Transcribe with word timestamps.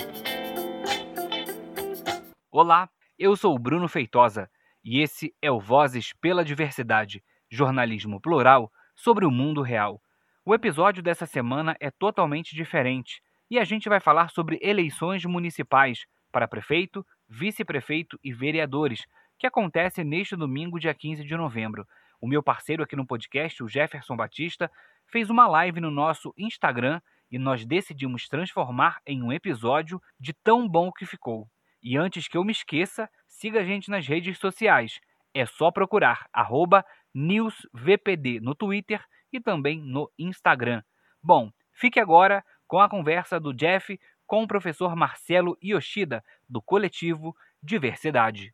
Olá, 2.53 2.89
eu 3.19 3.35
sou 3.35 3.57
o 3.57 3.59
Bruno 3.59 3.89
Feitosa 3.89 4.49
e 4.85 5.03
esse 5.03 5.35
é 5.43 5.51
o 5.51 5.59
Vozes 5.59 6.13
pela 6.21 6.45
Diversidade, 6.45 7.21
jornalismo 7.51 8.21
plural 8.21 8.71
sobre 9.05 9.27
o 9.27 9.31
mundo 9.31 9.61
real. 9.61 10.01
O 10.47 10.55
episódio 10.55 11.03
dessa 11.03 11.27
semana 11.27 11.77
é 11.79 11.91
totalmente 11.91 12.57
diferente 12.57 13.21
e 13.51 13.59
a 13.59 13.65
gente 13.65 13.87
vai 13.87 14.01
falar 14.01 14.31
sobre 14.31 14.59
eleições 14.63 15.23
municipais 15.27 16.07
para 16.33 16.49
prefeito, 16.49 17.05
vice-prefeito 17.29 18.19
e 18.25 18.33
vereadores, 18.33 19.05
que 19.39 19.47
acontece 19.47 20.03
neste 20.03 20.35
domingo, 20.35 20.81
dia 20.81 20.95
15 20.95 21.23
de 21.23 21.37
novembro. 21.37 21.87
O 22.19 22.27
meu 22.27 22.43
parceiro 22.43 22.83
aqui 22.83 22.97
no 22.97 23.07
podcast, 23.07 23.63
o 23.63 23.69
Jefferson 23.69 24.17
Batista, 24.17 24.71
fez 25.13 25.29
uma 25.29 25.47
live 25.47 25.83
no 25.83 25.91
nosso 25.91 26.33
Instagram 26.39 26.99
e 27.31 27.39
nós 27.39 27.67
decidimos 27.67 28.27
transformar 28.27 29.03
em 29.07 29.23
um 29.23 29.31
episódio 29.31 30.01
de 30.19 30.33
tão 30.33 30.67
bom 30.67 30.91
que 30.91 31.05
ficou. 31.05 31.47
E 31.83 31.99
antes 31.99 32.27
que 32.27 32.39
eu 32.39 32.45
me 32.45 32.53
esqueça, 32.53 33.07
siga 33.29 33.61
a 33.61 33.65
gente 33.65 33.91
nas 33.91 34.07
redes 34.07 34.39
sociais. 34.39 34.99
É 35.35 35.45
só 35.45 35.71
procurar 35.71 36.27
arroba 36.33 36.83
NewsVPD 37.15 38.41
no 38.41 38.55
Twitter 38.55 39.01
e 39.33 39.41
também 39.41 39.81
no 39.81 40.11
Instagram. 40.19 40.83
Bom, 41.23 41.51
fique 41.73 42.01
agora 42.01 42.45
com 42.67 42.81
a 42.81 42.89
conversa 42.89 43.39
do 43.39 43.55
Jeff 43.55 43.99
com 44.27 44.43
o 44.43 44.49
professor 44.49 44.97
Marcelo 44.97 45.57
Yoshida, 45.63 46.25
do 46.49 46.61
coletivo 46.61 47.35
Diversidade. 47.63 48.53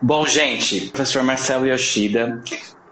Bom, 0.00 0.26
gente, 0.26 0.86
o 0.86 0.90
professor 0.92 1.22
Marcelo 1.22 1.66
Yoshida, 1.66 2.42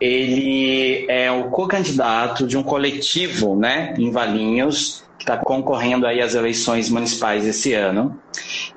ele 0.01 1.07
é 1.09 1.31
o 1.31 1.51
co-candidato 1.51 2.47
de 2.47 2.57
um 2.57 2.63
coletivo, 2.63 3.57
né, 3.57 3.95
em 3.97 4.11
Valinhos, 4.11 5.05
que 5.17 5.23
está 5.23 5.37
concorrendo 5.37 6.07
aí 6.07 6.21
às 6.21 6.35
eleições 6.35 6.91
municipais 6.91 7.47
esse 7.47 7.73
ano. 7.75 8.21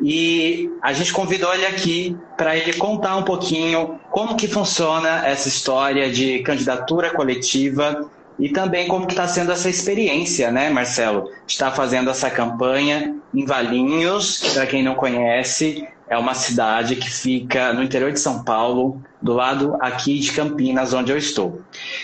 E 0.02 0.72
a 0.82 0.94
gente 0.94 1.12
convidou 1.12 1.54
ele 1.54 1.66
aqui 1.66 2.18
para 2.38 2.56
ele 2.56 2.74
contar 2.74 3.18
um 3.18 3.24
pouquinho 3.24 4.00
como 4.12 4.36
que 4.36 4.48
funciona 4.48 5.28
essa 5.28 5.48
história 5.48 6.10
de 6.12 6.40
candidatura 6.40 7.10
coletiva 7.10 8.10
e 8.40 8.50
também 8.50 8.88
como 8.88 9.06
que 9.06 9.12
está 9.12 9.28
sendo 9.28 9.52
essa 9.52 9.70
experiência, 9.70 10.50
né, 10.50 10.70
Marcelo? 10.70 11.30
Está 11.46 11.70
fazendo 11.72 12.10
essa 12.10 12.30
campanha 12.30 13.16
em 13.34 13.46
Valinhos, 13.46 14.54
para 14.54 14.66
quem 14.66 14.82
não 14.82 14.96
conhece, 14.96 15.86
é 16.10 16.18
uma 16.18 16.34
cidade 16.34 16.96
que 16.96 17.10
fica 17.10 17.72
no 17.72 17.84
interior 17.84 18.12
de 18.12 18.20
São 18.20 18.44
Paulo, 18.44 19.00
do 19.22 19.34
lado 19.34 19.78
aqui 19.80 20.18
de 20.18 20.32
Campinas, 20.32 20.94
onde 20.94 21.12
eu 21.12 21.18
estou. 21.18 21.62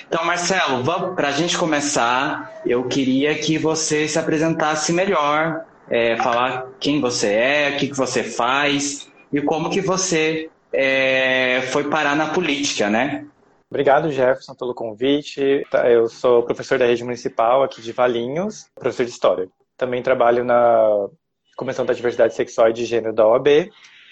Então, 0.07 0.23
Marcelo, 0.25 0.83
para 1.15 1.29
a 1.29 1.31
gente 1.31 1.57
começar, 1.57 2.61
eu 2.65 2.83
queria 2.83 3.33
que 3.33 3.57
você 3.57 4.07
se 4.07 4.19
apresentasse 4.19 4.93
melhor, 4.93 5.65
é, 5.89 6.17
falar 6.17 6.69
quem 6.79 6.99
você 6.99 7.33
é, 7.33 7.71
o 7.73 7.77
que, 7.77 7.87
que 7.87 7.97
você 7.97 8.23
faz 8.23 9.11
e 9.31 9.41
como 9.41 9.69
que 9.69 9.81
você 9.81 10.49
é, 10.71 11.61
foi 11.71 11.85
parar 11.85 12.15
na 12.15 12.27
política, 12.27 12.89
né? 12.89 13.25
Obrigado, 13.69 14.11
Jefferson, 14.11 14.55
pelo 14.55 14.73
convite. 14.73 15.65
Tá, 15.69 15.89
eu 15.89 16.07
sou 16.07 16.43
professor 16.43 16.77
da 16.77 16.85
rede 16.85 17.03
municipal 17.03 17.63
aqui 17.63 17.81
de 17.81 17.91
Valinhos, 17.91 18.67
professor 18.75 19.05
de 19.05 19.11
História. 19.11 19.49
Também 19.77 20.01
trabalho 20.01 20.43
na 20.43 21.07
Comissão 21.57 21.85
da 21.85 21.93
Diversidade 21.93 22.35
Sexual 22.35 22.69
e 22.69 22.73
de 22.73 22.85
Gênero 22.85 23.13
da 23.13 23.27
OAB 23.27 23.69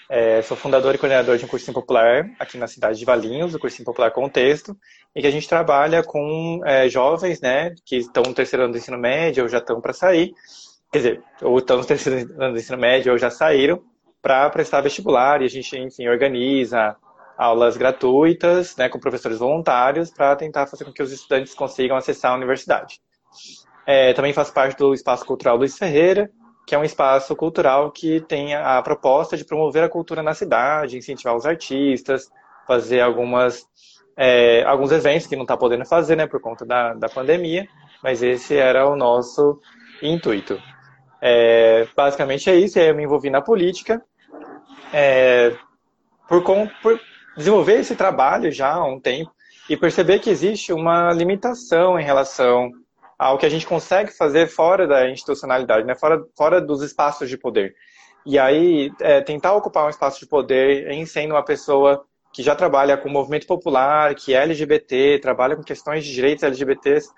é, 0.08 0.42
sou 0.42 0.56
fundador 0.56 0.94
e 0.94 0.98
coordenador 0.98 1.36
de 1.38 1.44
um 1.44 1.48
cursinho 1.48 1.72
popular 1.72 2.30
aqui 2.38 2.58
na 2.58 2.66
cidade 2.66 2.98
de 2.98 3.04
Valinhos, 3.04 3.54
o 3.54 3.58
cursinho 3.58 3.84
popular 3.84 4.10
Contexto, 4.10 4.76
em 5.14 5.20
que 5.20 5.26
a 5.26 5.30
gente 5.30 5.48
trabalha 5.48 6.02
com 6.02 6.60
é, 6.64 6.88
jovens, 6.88 7.40
né, 7.40 7.74
que 7.84 7.96
estão 7.96 8.22
no 8.22 8.34
terceiro 8.34 8.64
ano 8.64 8.72
do 8.72 8.78
ensino 8.78 8.98
médio 8.98 9.42
ou 9.42 9.48
já 9.48 9.58
estão 9.58 9.80
para 9.80 9.92
sair, 9.92 10.34
quer 10.94 10.98
dizer, 10.98 11.22
ou 11.42 11.58
estão 11.58 11.78
no 11.78 11.84
terceiro 11.84 12.32
ano 12.40 12.52
do 12.52 12.58
ensino 12.60 12.78
médio 12.78 13.10
ou 13.10 13.18
já 13.18 13.28
saíram 13.28 13.82
para 14.22 14.48
prestar 14.48 14.80
vestibular 14.80 15.42
e 15.42 15.44
a 15.44 15.48
gente, 15.48 15.76
enfim, 15.76 16.06
organiza 16.06 16.94
aulas 17.36 17.76
gratuitas, 17.76 18.76
né, 18.76 18.88
com 18.88 19.00
professores 19.00 19.40
voluntários 19.40 20.12
para 20.12 20.36
tentar 20.36 20.68
fazer 20.68 20.84
com 20.84 20.92
que 20.92 21.02
os 21.02 21.10
estudantes 21.10 21.52
consigam 21.52 21.96
acessar 21.96 22.30
a 22.30 22.36
universidade. 22.36 23.00
É, 23.84 24.12
também 24.12 24.32
faço 24.32 24.54
parte 24.54 24.78
do 24.78 24.94
Espaço 24.94 25.26
Cultural 25.26 25.56
Luiz 25.56 25.76
Ferreira, 25.76 26.30
que 26.64 26.76
é 26.76 26.78
um 26.78 26.84
espaço 26.84 27.34
cultural 27.34 27.90
que 27.90 28.20
tem 28.20 28.54
a 28.54 28.80
proposta 28.80 29.36
de 29.36 29.44
promover 29.44 29.82
a 29.82 29.88
cultura 29.88 30.22
na 30.22 30.32
cidade, 30.32 30.96
incentivar 30.96 31.34
os 31.34 31.44
artistas, 31.44 32.30
fazer 32.68 33.00
algumas 33.00 33.66
é, 34.16 34.62
alguns 34.62 34.92
eventos 34.92 35.26
que 35.26 35.34
não 35.34 35.42
está 35.42 35.56
podendo 35.56 35.84
fazer, 35.84 36.14
né, 36.14 36.28
por 36.28 36.40
conta 36.40 36.64
da, 36.64 36.94
da 36.94 37.08
pandemia, 37.08 37.66
mas 38.00 38.22
esse 38.22 38.56
era 38.56 38.88
o 38.88 38.94
nosso 38.94 39.60
intuito. 40.00 40.56
É, 41.20 41.86
basicamente 41.96 42.50
é 42.50 42.54
isso, 42.54 42.78
eu 42.78 42.94
me 42.94 43.04
envolvi 43.04 43.30
na 43.30 43.40
política, 43.40 44.02
é, 44.92 45.56
por, 46.28 46.42
por 46.82 47.00
desenvolver 47.36 47.80
esse 47.80 47.96
trabalho 47.96 48.50
já 48.52 48.72
há 48.72 48.84
um 48.84 49.00
tempo 49.00 49.32
e 49.68 49.76
perceber 49.76 50.18
que 50.18 50.30
existe 50.30 50.72
uma 50.72 51.12
limitação 51.12 51.98
em 51.98 52.04
relação 52.04 52.70
ao 53.18 53.38
que 53.38 53.46
a 53.46 53.48
gente 53.48 53.66
consegue 53.66 54.10
fazer 54.10 54.46
fora 54.48 54.86
da 54.86 55.08
institucionalidade, 55.08 55.86
né? 55.86 55.94
fora, 55.94 56.22
fora 56.36 56.60
dos 56.60 56.82
espaços 56.82 57.28
de 57.28 57.38
poder. 57.38 57.74
E 58.26 58.38
aí, 58.38 58.90
é, 59.00 59.20
tentar 59.20 59.54
ocupar 59.54 59.86
um 59.86 59.90
espaço 59.90 60.20
de 60.20 60.26
poder 60.26 60.90
em 60.90 61.04
sendo 61.06 61.34
uma 61.34 61.44
pessoa 61.44 62.04
que 62.32 62.42
já 62.42 62.54
trabalha 62.54 62.96
com 62.96 63.08
movimento 63.08 63.46
popular, 63.46 64.14
que 64.14 64.34
é 64.34 64.42
LGBT, 64.42 65.20
trabalha 65.20 65.54
com 65.54 65.62
questões 65.62 66.04
de 66.04 66.12
direitos 66.12 66.42
LGBTs, 66.42 67.08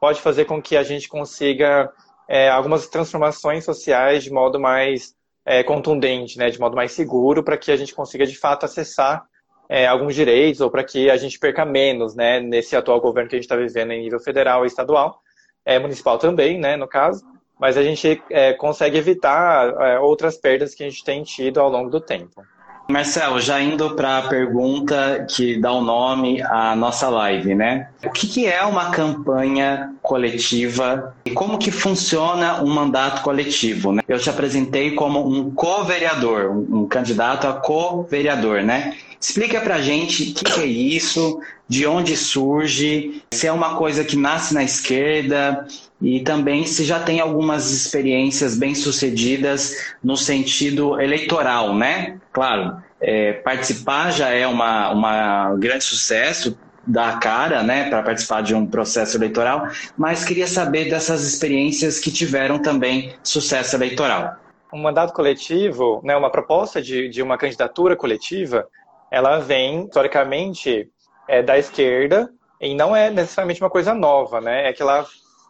pode 0.00 0.20
fazer 0.20 0.46
com 0.46 0.60
que 0.60 0.76
a 0.76 0.82
gente 0.82 1.08
consiga 1.08 1.90
é, 2.28 2.48
algumas 2.48 2.86
transformações 2.86 3.64
sociais 3.64 4.24
de 4.24 4.32
modo 4.32 4.58
mais 4.58 5.14
é, 5.44 5.62
contundente, 5.62 6.38
né, 6.38 6.50
de 6.50 6.58
modo 6.58 6.76
mais 6.76 6.92
seguro, 6.92 7.42
para 7.42 7.56
que 7.56 7.70
a 7.70 7.76
gente 7.76 7.94
consiga 7.94 8.26
de 8.26 8.36
fato 8.36 8.64
acessar 8.64 9.24
é, 9.68 9.86
alguns 9.86 10.14
direitos 10.14 10.60
ou 10.60 10.70
para 10.70 10.84
que 10.84 11.10
a 11.10 11.16
gente 11.16 11.38
perca 11.38 11.64
menos 11.64 12.14
né, 12.14 12.40
nesse 12.40 12.76
atual 12.76 13.00
governo 13.00 13.28
que 13.28 13.36
a 13.36 13.38
gente 13.38 13.44
está 13.44 13.56
vivendo 13.56 13.92
em 13.92 14.02
nível 14.02 14.20
federal 14.20 14.64
e 14.64 14.66
estadual 14.66 15.20
é, 15.64 15.78
municipal 15.78 16.18
também, 16.18 16.58
né, 16.58 16.76
no 16.76 16.86
caso, 16.86 17.24
mas 17.58 17.76
a 17.76 17.82
gente 17.82 18.22
é, 18.30 18.52
consegue 18.52 18.98
evitar 18.98 19.68
é, 19.80 19.98
outras 19.98 20.36
perdas 20.36 20.74
que 20.74 20.82
a 20.82 20.88
gente 20.88 21.04
tem 21.04 21.22
tido 21.22 21.60
ao 21.60 21.70
longo 21.70 21.88
do 21.88 22.00
tempo. 22.00 22.42
Marcelo, 22.88 23.40
já 23.40 23.60
indo 23.60 23.94
para 23.94 24.18
a 24.18 24.22
pergunta 24.28 25.26
que 25.30 25.58
dá 25.58 25.72
o 25.72 25.82
nome 25.82 26.42
à 26.42 26.76
nossa 26.76 27.08
live, 27.08 27.54
né? 27.54 27.88
O 28.04 28.10
que, 28.10 28.26
que, 28.26 28.46
é 28.46 28.62
uma 28.62 28.90
campanha 28.90 29.94
coletiva 30.02 31.14
e 31.24 31.30
como 31.30 31.58
que 31.58 31.70
funciona 31.70 32.62
um 32.62 32.68
mandato 32.68 33.22
coletivo? 33.22 33.92
Né? 33.92 34.02
Eu 34.06 34.18
te 34.18 34.28
apresentei 34.28 34.90
como 34.90 35.26
um 35.26 35.50
co-vereador, 35.50 36.50
um, 36.50 36.86
candidato 36.86 37.46
a 37.46 37.54
co-vereador, 37.54 38.62
né? 38.62 38.94
Explica 39.18 39.62
pra 39.62 39.80
gente 39.80 40.22
o 40.22 40.34
que, 40.34 40.44
que, 40.44 40.60
é 40.60 40.66
isso, 40.66 41.40
de 41.66 41.86
onde 41.86 42.14
surge, 42.14 43.22
se 43.32 43.46
é 43.46 43.52
uma 43.52 43.76
coisa 43.76 44.04
que 44.04 44.16
nasce 44.16 44.52
na 44.52 44.62
esquerda 44.62 45.66
e 46.02 46.20
também 46.20 46.66
se 46.66 46.84
já 46.84 47.00
tem 47.00 47.20
algumas 47.20 47.70
experiências 47.70 48.54
bem-sucedidas 48.58 49.94
no 50.02 50.18
sentido 50.18 51.00
eleitoral, 51.00 51.74
né? 51.74 52.18
Claro, 52.34 52.82
é, 53.00 53.34
participar 53.34 54.10
já 54.10 54.28
é 54.28 54.44
uma, 54.44 54.90
uma 54.90 55.54
grande 55.56 55.84
sucesso, 55.84 56.58
da 56.86 57.16
cara, 57.16 57.62
né, 57.62 57.88
para 57.88 58.02
participar 58.02 58.42
de 58.42 58.54
um 58.54 58.66
processo 58.66 59.16
eleitoral, 59.16 59.68
mas 59.96 60.24
queria 60.24 60.46
saber 60.46 60.90
dessas 60.90 61.24
experiências 61.24 61.98
que 61.98 62.12
tiveram 62.12 62.60
também 62.60 63.14
sucesso 63.22 63.74
eleitoral. 63.74 64.36
Um 64.72 64.82
mandato 64.82 65.14
coletivo, 65.14 66.02
né, 66.04 66.14
uma 66.16 66.30
proposta 66.30 66.82
de, 66.82 67.08
de 67.08 67.22
uma 67.22 67.38
candidatura 67.38 67.96
coletiva, 67.96 68.68
ela 69.10 69.38
vem, 69.38 69.84
historicamente, 69.84 70.90
é, 71.28 71.42
da 71.42 71.56
esquerda 71.56 72.28
e 72.60 72.74
não 72.74 72.94
é 72.94 73.10
necessariamente 73.10 73.62
uma 73.62 73.70
coisa 73.70 73.94
nova, 73.94 74.40
né? 74.40 74.68
É 74.68 74.72
que 74.72 74.82
ela 74.82 75.06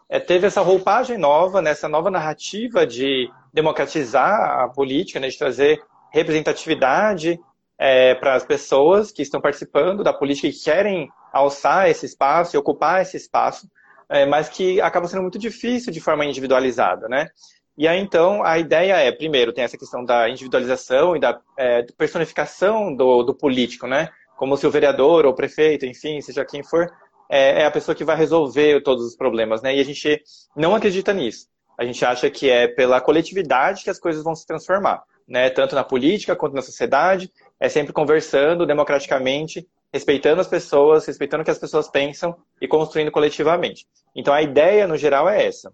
é, 0.07 0.19
teve 0.19 0.47
essa 0.47 0.61
roupagem 0.61 1.17
nova, 1.17 1.61
né? 1.61 1.73
nova 1.89 2.11
narrativa 2.11 2.85
de 2.85 3.29
democratizar 3.51 4.61
a 4.61 4.69
política, 4.69 5.19
né? 5.19 5.27
de 5.27 5.37
trazer 5.37 5.81
representatividade 6.11 7.39
é, 7.77 8.15
para 8.15 8.35
as 8.35 8.45
pessoas 8.45 9.11
que 9.11 9.21
estão 9.21 9.41
participando 9.41 10.03
da 10.03 10.13
política 10.13 10.47
e 10.47 10.51
que 10.51 10.63
querem 10.63 11.09
alçar 11.31 11.89
esse 11.89 12.05
espaço 12.05 12.55
e 12.55 12.59
ocupar 12.59 13.01
esse 13.01 13.17
espaço, 13.17 13.69
é, 14.07 14.25
mas 14.25 14.47
que 14.47 14.79
acaba 14.79 15.07
sendo 15.07 15.21
muito 15.21 15.39
difícil 15.39 15.91
de 15.91 15.99
forma 15.99 16.25
individualizada, 16.25 17.07
né? 17.09 17.27
E 17.77 17.87
aí, 17.89 17.99
então, 17.99 18.41
a 18.43 18.57
ideia 18.57 18.95
é, 18.95 19.11
primeiro, 19.11 19.51
tem 19.51 19.63
essa 19.63 19.77
questão 19.77 20.05
da 20.05 20.29
individualização 20.29 21.15
e 21.15 21.19
da 21.19 21.41
é, 21.57 21.83
personificação 21.97 22.95
do, 22.95 23.23
do 23.23 23.35
político, 23.35 23.85
né? 23.85 24.09
Como 24.37 24.55
se 24.55 24.65
o 24.65 24.71
vereador 24.71 25.25
ou 25.25 25.33
o 25.33 25.35
prefeito, 25.35 25.85
enfim, 25.85 26.21
seja 26.21 26.45
quem 26.45 26.63
for, 26.63 26.89
é, 27.29 27.61
é, 27.61 27.65
a 27.65 27.71
pessoa 27.71 27.95
que 27.95 28.05
vai 28.05 28.15
resolver 28.15 28.81
todos 28.81 29.05
os 29.05 29.15
problemas, 29.15 29.61
né? 29.61 29.75
E 29.75 29.81
a 29.81 29.83
gente 29.83 30.21
não 30.55 30.73
acredita 30.73 31.13
nisso. 31.13 31.47
A 31.77 31.83
gente 31.83 32.05
acha 32.05 32.29
que 32.29 32.49
é 32.49 32.67
pela 32.67 33.01
coletividade 33.01 33.83
que 33.83 33.89
as 33.89 33.99
coisas 33.99 34.23
vão 34.23 34.35
se 34.35 34.47
transformar, 34.47 35.03
né? 35.27 35.49
Tanto 35.49 35.75
na 35.75 35.83
política 35.83 36.35
quanto 36.35 36.55
na 36.55 36.61
sociedade. 36.61 37.31
É 37.59 37.69
sempre 37.69 37.93
conversando 37.93 38.65
democraticamente, 38.65 39.67
respeitando 39.91 40.41
as 40.41 40.47
pessoas, 40.47 41.05
respeitando 41.05 41.41
o 41.41 41.45
que 41.45 41.51
as 41.51 41.59
pessoas 41.59 41.87
pensam 41.87 42.35
e 42.61 42.67
construindo 42.67 43.11
coletivamente. 43.11 43.87
Então 44.15 44.33
a 44.33 44.41
ideia, 44.41 44.87
no 44.87 44.97
geral, 44.97 45.29
é 45.29 45.45
essa. 45.45 45.73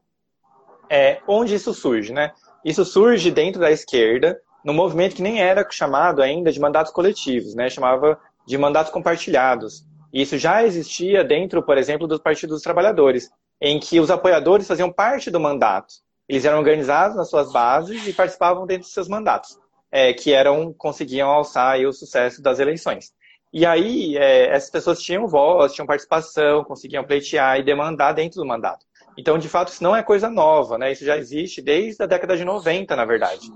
É, 0.89 1.19
onde 1.27 1.55
isso 1.55 1.73
surge, 1.73 2.13
né? 2.13 2.31
Isso 2.63 2.85
surge 2.85 3.31
dentro 3.31 3.59
da 3.59 3.71
esquerda, 3.71 4.39
num 4.63 4.73
movimento 4.73 5.15
que 5.15 5.21
nem 5.21 5.41
era 5.41 5.65
chamado 5.69 6.21
ainda 6.21 6.51
de 6.51 6.59
mandatos 6.59 6.91
coletivos, 6.91 7.55
né? 7.55 7.69
Chamava 7.69 8.19
de 8.45 8.57
mandatos 8.57 8.91
compartilhados. 8.91 9.85
E 10.13 10.21
isso 10.21 10.37
já 10.37 10.63
existia 10.63 11.23
dentro, 11.23 11.63
por 11.63 11.77
exemplo, 11.77 12.07
do 12.07 12.19
Partido 12.19 12.49
dos 12.49 12.61
Trabalhadores, 12.61 13.29
em 13.59 13.79
que 13.79 13.99
os 13.99 14.11
apoiadores 14.11 14.67
faziam 14.67 14.91
parte 14.91 15.31
do 15.31 15.39
mandato. 15.39 15.93
Eles 16.31 16.45
eram 16.45 16.59
organizados 16.59 17.17
nas 17.17 17.29
suas 17.29 17.51
bases 17.51 18.07
e 18.07 18.13
participavam 18.13 18.65
dentro 18.65 18.83
dos 18.83 18.93
seus 18.93 19.09
mandatos, 19.09 19.59
é, 19.91 20.13
que 20.13 20.31
eram 20.31 20.71
conseguiam 20.71 21.29
alçar 21.29 21.73
aí, 21.73 21.85
o 21.85 21.91
sucesso 21.91 22.41
das 22.41 22.57
eleições. 22.57 23.11
E 23.51 23.65
aí, 23.65 24.15
é, 24.15 24.47
essas 24.55 24.69
pessoas 24.69 25.01
tinham 25.01 25.27
voz, 25.27 25.73
tinham 25.73 25.85
participação, 25.85 26.63
conseguiam 26.63 27.03
pleitear 27.03 27.59
e 27.59 27.63
demandar 27.63 28.13
dentro 28.13 28.39
do 28.39 28.47
mandato. 28.47 28.85
Então, 29.17 29.37
de 29.37 29.49
fato, 29.49 29.73
isso 29.73 29.83
não 29.83 29.93
é 29.93 30.01
coisa 30.01 30.29
nova, 30.29 30.77
né? 30.77 30.93
Isso 30.93 31.03
já 31.03 31.17
existe 31.17 31.61
desde 31.61 32.01
a 32.01 32.05
década 32.05 32.37
de 32.37 32.45
90, 32.45 32.95
na 32.95 33.03
verdade. 33.03 33.51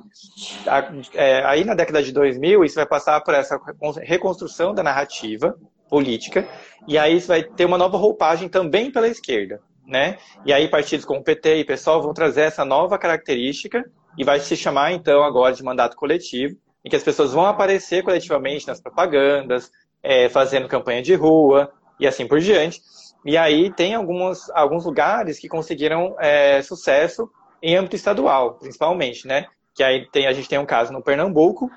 É, 1.13 1.45
aí, 1.45 1.63
na 1.63 1.75
década 1.75 2.03
de 2.03 2.11
2000, 2.11 2.65
isso 2.65 2.75
vai 2.75 2.85
passar 2.85 3.21
por 3.21 3.33
essa 3.33 3.57
reconstrução 4.03 4.73
da 4.73 4.83
narrativa 4.83 5.57
política, 5.89 6.45
e 6.85 6.97
aí 6.97 7.15
isso 7.15 7.29
vai 7.29 7.41
ter 7.41 7.63
uma 7.63 7.77
nova 7.77 7.95
roupagem 7.95 8.49
também 8.49 8.91
pela 8.91 9.07
esquerda, 9.07 9.61
né? 9.85 10.17
E 10.45 10.51
aí 10.51 10.67
partidos 10.67 11.05
como 11.05 11.19
o 11.19 11.23
PT 11.23 11.57
e 11.57 11.65
PSOL 11.65 12.01
vão 12.01 12.13
trazer 12.13 12.41
essa 12.41 12.65
nova 12.65 12.97
característica 12.97 13.83
e 14.17 14.23
vai 14.23 14.39
se 14.39 14.55
chamar, 14.55 14.91
então, 14.93 15.23
agora 15.23 15.53
de 15.53 15.63
mandato 15.63 15.95
coletivo, 15.95 16.55
em 16.83 16.89
que 16.89 16.95
as 16.95 17.03
pessoas 17.03 17.33
vão 17.33 17.45
aparecer 17.45 18.03
coletivamente 18.03 18.67
nas 18.67 18.79
propagandas, 18.79 19.71
é, 20.01 20.29
fazendo 20.29 20.67
campanha 20.67 21.01
de 21.01 21.15
rua 21.15 21.71
e 21.99 22.07
assim 22.07 22.27
por 22.27 22.39
diante. 22.39 22.81
E 23.25 23.35
aí 23.37 23.73
tem 23.73 23.95
alguns, 23.95 24.49
alguns 24.51 24.85
lugares 24.85 25.39
que 25.39 25.49
conseguiram 25.49 26.15
é, 26.19 26.61
sucesso 26.61 27.29
em 27.61 27.75
âmbito 27.75 27.95
estadual, 27.95 28.53
principalmente, 28.53 29.27
né? 29.27 29.47
Que 29.73 29.83
aí 29.83 30.07
tem, 30.11 30.27
a 30.27 30.33
gente 30.33 30.47
tem 30.47 30.59
um 30.59 30.65
caso 30.65 30.93
no 30.93 31.01
Pernambuco, 31.01 31.69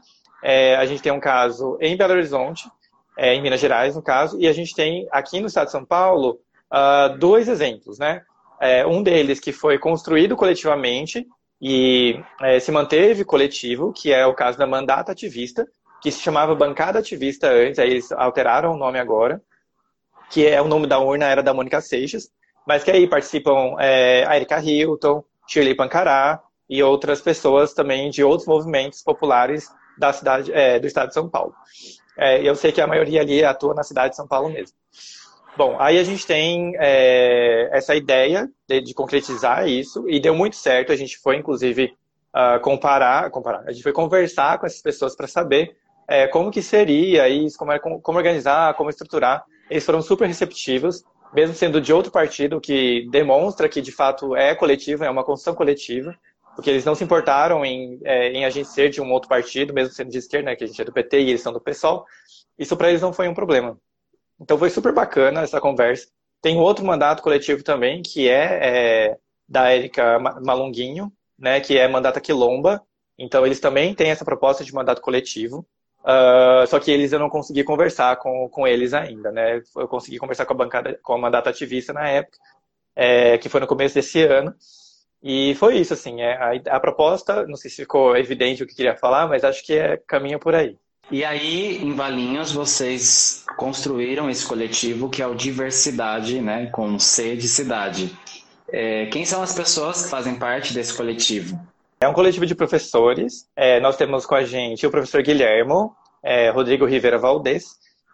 é, 0.42 0.76
a 0.76 0.84
gente 0.84 1.02
tem 1.02 1.10
um 1.10 1.20
caso 1.20 1.78
em 1.80 1.96
Belo 1.96 2.12
Horizonte, 2.12 2.70
é, 3.16 3.34
em 3.34 3.40
Minas 3.40 3.60
Gerais, 3.60 3.96
no 3.96 4.02
caso, 4.02 4.38
e 4.38 4.46
a 4.46 4.52
gente 4.52 4.74
tem 4.74 5.08
aqui 5.10 5.40
no 5.40 5.46
estado 5.46 5.66
de 5.66 5.72
São 5.72 5.84
Paulo 5.84 6.38
uh, 6.72 7.16
dois 7.18 7.48
exemplos, 7.48 7.98
né? 7.98 8.22
É, 8.60 8.86
um 8.86 9.02
deles 9.02 9.38
que 9.38 9.52
foi 9.52 9.78
construído 9.78 10.36
coletivamente 10.36 11.26
e 11.60 12.20
é, 12.40 12.58
se 12.58 12.72
manteve 12.72 13.24
coletivo, 13.24 13.92
que 13.92 14.12
é 14.12 14.26
o 14.26 14.34
caso 14.34 14.58
da 14.58 14.66
Mandata 14.66 15.12
Ativista, 15.12 15.66
que 16.00 16.10
se 16.10 16.20
chamava 16.20 16.54
Bancada 16.54 16.98
Ativista 16.98 17.48
antes, 17.48 17.78
aí 17.78 17.90
eles 17.90 18.12
alteraram 18.12 18.72
o 18.72 18.76
nome 18.76 18.98
agora, 18.98 19.40
que 20.30 20.46
é 20.46 20.60
o 20.60 20.68
nome 20.68 20.86
da 20.86 20.98
urna 20.98 21.26
era 21.26 21.42
da 21.42 21.54
Mônica 21.54 21.80
Seixas, 21.80 22.30
mas 22.66 22.84
que 22.84 22.90
aí 22.90 23.08
participam 23.08 23.76
é, 23.78 24.24
a 24.26 24.36
Erika 24.36 24.60
Hilton, 24.60 25.24
Shirley 25.46 25.74
Pancará 25.74 26.40
e 26.68 26.82
outras 26.82 27.20
pessoas 27.20 27.72
também 27.72 28.10
de 28.10 28.22
outros 28.22 28.46
movimentos 28.46 29.02
populares 29.02 29.68
da 29.96 30.12
cidade, 30.12 30.52
é, 30.52 30.78
do 30.78 30.86
estado 30.86 31.08
de 31.08 31.14
São 31.14 31.28
Paulo. 31.28 31.54
É, 32.16 32.42
eu 32.42 32.54
sei 32.54 32.70
que 32.70 32.80
a 32.80 32.86
maioria 32.86 33.20
ali 33.20 33.44
atua 33.44 33.74
na 33.74 33.82
cidade 33.82 34.10
de 34.10 34.16
São 34.16 34.28
Paulo 34.28 34.50
mesmo. 34.50 34.76
Bom, 35.58 35.74
aí 35.80 35.98
a 35.98 36.04
gente 36.04 36.24
tem 36.24 36.72
é, 36.76 37.68
essa 37.72 37.92
ideia 37.92 38.48
de, 38.68 38.80
de, 38.80 38.94
concretizar 38.94 39.68
isso 39.68 40.08
e 40.08 40.20
deu 40.20 40.32
muito 40.32 40.54
certo. 40.54 40.92
A 40.92 40.96
gente 40.96 41.18
foi, 41.18 41.34
inclusive, 41.34 41.92
uh, 42.32 42.60
comparar, 42.60 43.28
comparar, 43.32 43.64
a 43.66 43.72
gente 43.72 43.82
foi 43.82 43.92
conversar 43.92 44.60
com 44.60 44.66
essas 44.66 44.80
pessoas 44.80 45.16
para 45.16 45.26
saber 45.26 45.76
é, 46.06 46.28
como 46.28 46.52
que 46.52 46.62
seria 46.62 47.28
isso, 47.28 47.58
como, 47.58 47.72
é, 47.72 47.80
como, 47.80 48.00
como 48.00 48.18
organizar, 48.18 48.72
como 48.74 48.88
estruturar. 48.88 49.44
Eles 49.68 49.84
foram 49.84 50.00
super 50.00 50.28
receptivos, 50.28 51.02
mesmo 51.34 51.56
sendo 51.56 51.80
de 51.80 51.92
outro 51.92 52.12
partido, 52.12 52.60
que 52.60 53.08
demonstra 53.10 53.68
que 53.68 53.80
de 53.80 53.90
fato 53.90 54.36
é 54.36 54.54
coletivo, 54.54 55.02
é 55.02 55.10
uma 55.10 55.24
construção 55.24 55.56
coletiva, 55.56 56.16
porque 56.54 56.70
eles 56.70 56.84
não 56.84 56.94
se 56.94 57.02
importaram 57.02 57.64
em, 57.64 57.98
é, 58.04 58.30
em 58.30 58.44
a 58.44 58.50
gente 58.50 58.68
ser 58.68 58.90
de 58.90 59.00
um 59.00 59.10
outro 59.10 59.28
partido, 59.28 59.74
mesmo 59.74 59.92
sendo 59.92 60.12
de 60.12 60.18
esquerda, 60.18 60.50
né, 60.50 60.54
que 60.54 60.62
a 60.62 60.68
gente 60.68 60.80
é 60.80 60.84
do 60.84 60.92
PT 60.92 61.18
e 61.18 61.30
eles 61.30 61.42
são 61.42 61.52
do 61.52 61.60
PSOL. 61.60 62.06
Isso 62.56 62.76
para 62.76 62.90
eles 62.90 63.02
não 63.02 63.12
foi 63.12 63.26
um 63.26 63.34
problema. 63.34 63.76
Então 64.40 64.58
foi 64.58 64.70
super 64.70 64.92
bacana 64.92 65.42
essa 65.42 65.60
conversa. 65.60 66.08
Tem 66.40 66.56
outro 66.56 66.84
mandato 66.84 67.22
coletivo 67.22 67.62
também, 67.62 68.02
que 68.02 68.28
é, 68.28 69.08
é 69.08 69.16
da 69.48 69.70
Érica 69.70 70.18
Malunguinho, 70.18 71.12
né, 71.38 71.60
que 71.60 71.76
é 71.76 71.88
mandata 71.88 72.20
quilomba. 72.20 72.82
Então 73.18 73.44
eles 73.44 73.58
também 73.58 73.94
têm 73.94 74.10
essa 74.10 74.24
proposta 74.24 74.64
de 74.64 74.72
mandato 74.72 75.00
coletivo. 75.00 75.66
Uh, 76.00 76.66
só 76.68 76.78
que 76.78 76.90
eles 76.90 77.12
eu 77.12 77.18
não 77.18 77.28
consegui 77.28 77.64
conversar 77.64 78.16
com, 78.16 78.48
com 78.48 78.66
eles 78.66 78.94
ainda, 78.94 79.32
né? 79.32 79.60
Eu 79.76 79.88
consegui 79.88 80.16
conversar 80.16 80.46
com 80.46 80.54
a 80.54 80.56
bancada, 80.56 80.98
com 81.02 81.12
a 81.14 81.18
mandata 81.18 81.50
ativista 81.50 81.92
na 81.92 82.08
época, 82.08 82.38
é, 82.94 83.36
que 83.36 83.48
foi 83.48 83.60
no 83.60 83.66
começo 83.66 83.96
desse 83.96 84.22
ano. 84.22 84.54
E 85.22 85.54
foi 85.56 85.76
isso, 85.76 85.92
assim, 85.92 86.20
é, 86.22 86.34
a, 86.36 86.76
a 86.76 86.80
proposta, 86.80 87.44
não 87.46 87.56
sei 87.56 87.70
se 87.70 87.78
ficou 87.78 88.16
evidente 88.16 88.62
o 88.62 88.66
que 88.66 88.74
queria 88.74 88.96
falar, 88.96 89.26
mas 89.26 89.42
acho 89.42 89.64
que 89.66 89.74
é 89.74 89.96
caminho 89.96 90.38
por 90.38 90.54
aí. 90.54 90.78
E 91.10 91.24
aí, 91.24 91.78
em 91.78 91.94
Valinhos, 91.94 92.52
vocês 92.52 93.44
construíram 93.58 94.30
esse 94.30 94.46
coletivo 94.46 95.10
que 95.10 95.20
é 95.20 95.26
o 95.26 95.34
Diversidade, 95.34 96.40
né, 96.40 96.66
com 96.66 96.96
C 96.96 97.34
de 97.34 97.48
cidade. 97.48 98.16
É, 98.70 99.06
quem 99.06 99.24
são 99.24 99.42
as 99.42 99.52
pessoas 99.52 100.04
que 100.04 100.08
fazem 100.08 100.36
parte 100.36 100.72
desse 100.72 100.94
coletivo? 100.96 101.58
É 102.00 102.06
um 102.06 102.12
coletivo 102.12 102.46
de 102.46 102.54
professores. 102.54 103.48
É, 103.56 103.80
nós 103.80 103.96
temos 103.96 104.24
com 104.24 104.36
a 104.36 104.44
gente 104.44 104.86
o 104.86 104.90
professor 104.90 105.22
Guilhermo, 105.22 105.92
é, 106.22 106.50
Rodrigo 106.50 106.86
Rivera 106.86 107.18
Valdez, 107.18 107.64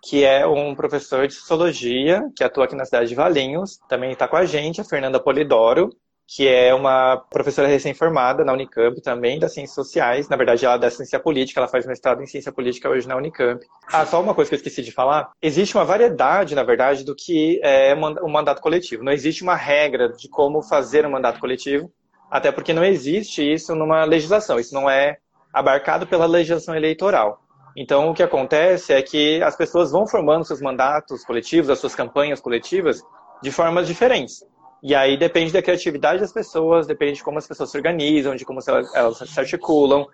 que 0.02 0.24
é 0.24 0.46
um 0.46 0.74
professor 0.74 1.28
de 1.28 1.34
sociologia 1.34 2.22
que 2.34 2.42
atua 2.42 2.64
aqui 2.64 2.74
na 2.74 2.86
cidade 2.86 3.10
de 3.10 3.14
Valinhos. 3.14 3.78
Também 3.86 4.12
está 4.12 4.26
com 4.26 4.36
a 4.36 4.46
gente 4.46 4.80
a 4.80 4.84
Fernanda 4.84 5.20
Polidoro, 5.20 5.90
que 6.26 6.48
é 6.48 6.74
uma 6.74 7.18
professora 7.30 7.68
recém-formada 7.68 8.44
na 8.44 8.52
Unicamp 8.52 9.00
também 9.02 9.38
das 9.38 9.52
ciências 9.52 9.74
sociais. 9.74 10.28
Na 10.28 10.36
verdade, 10.36 10.64
ela 10.64 10.76
é 10.76 10.78
da 10.78 10.90
ciência 10.90 11.20
política, 11.20 11.60
ela 11.60 11.68
faz 11.68 11.86
mestrado 11.86 12.22
em 12.22 12.26
ciência 12.26 12.50
política 12.50 12.88
hoje 12.88 13.06
na 13.06 13.16
Unicamp. 13.16 13.64
Ah, 13.92 14.06
só 14.06 14.20
uma 14.20 14.34
coisa 14.34 14.48
que 14.48 14.54
eu 14.54 14.58
esqueci 14.58 14.82
de 14.82 14.90
falar. 14.90 15.30
Existe 15.40 15.76
uma 15.76 15.84
variedade, 15.84 16.54
na 16.54 16.62
verdade, 16.62 17.04
do 17.04 17.14
que 17.14 17.60
é 17.62 17.94
um 17.94 18.30
mandato 18.30 18.62
coletivo. 18.62 19.04
Não 19.04 19.12
existe 19.12 19.42
uma 19.42 19.54
regra 19.54 20.08
de 20.08 20.28
como 20.28 20.62
fazer 20.62 21.06
um 21.06 21.10
mandato 21.10 21.38
coletivo. 21.38 21.90
Até 22.30 22.50
porque 22.50 22.72
não 22.72 22.84
existe 22.84 23.42
isso 23.42 23.74
numa 23.76 24.04
legislação, 24.04 24.58
isso 24.58 24.74
não 24.74 24.90
é 24.90 25.18
abarcado 25.52 26.06
pela 26.06 26.26
legislação 26.26 26.74
eleitoral. 26.74 27.40
Então, 27.76 28.10
o 28.10 28.14
que 28.14 28.22
acontece 28.22 28.92
é 28.92 29.02
que 29.02 29.42
as 29.42 29.54
pessoas 29.56 29.92
vão 29.92 30.06
formando 30.06 30.44
seus 30.44 30.60
mandatos 30.60 31.24
coletivos, 31.24 31.70
as 31.70 31.78
suas 31.78 31.94
campanhas 31.94 32.40
coletivas, 32.40 33.02
de 33.42 33.50
formas 33.50 33.86
diferentes. 33.86 34.44
E 34.84 34.94
aí 34.94 35.16
depende 35.16 35.50
da 35.50 35.62
criatividade 35.62 36.20
das 36.20 36.30
pessoas, 36.30 36.86
depende 36.86 37.14
de 37.14 37.24
como 37.24 37.38
as 37.38 37.46
pessoas 37.46 37.70
se 37.70 37.76
organizam, 37.78 38.36
de 38.36 38.44
como 38.44 38.60
elas, 38.94 39.16
se 39.16 39.40
articulam, 39.40 40.06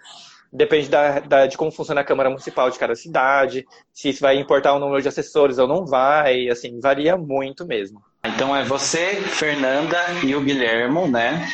depende 0.52 0.88
da, 0.88 1.18
da, 1.18 1.46
de 1.48 1.58
como 1.58 1.72
funciona 1.72 2.02
a 2.02 2.04
Câmara 2.04 2.30
Municipal 2.30 2.70
de 2.70 2.78
cada 2.78 2.94
cidade, 2.94 3.66
se 3.92 4.10
isso 4.10 4.20
vai 4.20 4.38
importar 4.38 4.72
o 4.72 4.78
número 4.78 5.02
de 5.02 5.08
assessores 5.08 5.58
ou 5.58 5.66
não 5.66 5.84
vai, 5.84 6.48
assim, 6.48 6.78
varia 6.78 7.16
muito 7.16 7.66
mesmo. 7.66 8.00
Então 8.24 8.54
é 8.54 8.62
você, 8.62 9.16
Fernanda 9.16 9.98
e 10.22 10.36
o 10.36 10.40
Guilhermo, 10.40 11.08
né? 11.08 11.48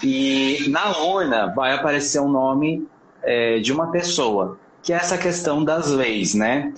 E 0.00 0.68
na 0.68 0.96
urna 0.98 1.52
vai 1.52 1.72
aparecer 1.72 2.20
o 2.20 2.26
um 2.26 2.30
nome 2.30 2.86
é, 3.24 3.58
de 3.58 3.72
uma 3.72 3.90
pessoa, 3.90 4.60
que 4.80 4.92
é 4.92 4.96
essa 4.96 5.18
questão 5.18 5.64
das 5.64 5.88
leis, 5.90 6.34
né? 6.34 6.72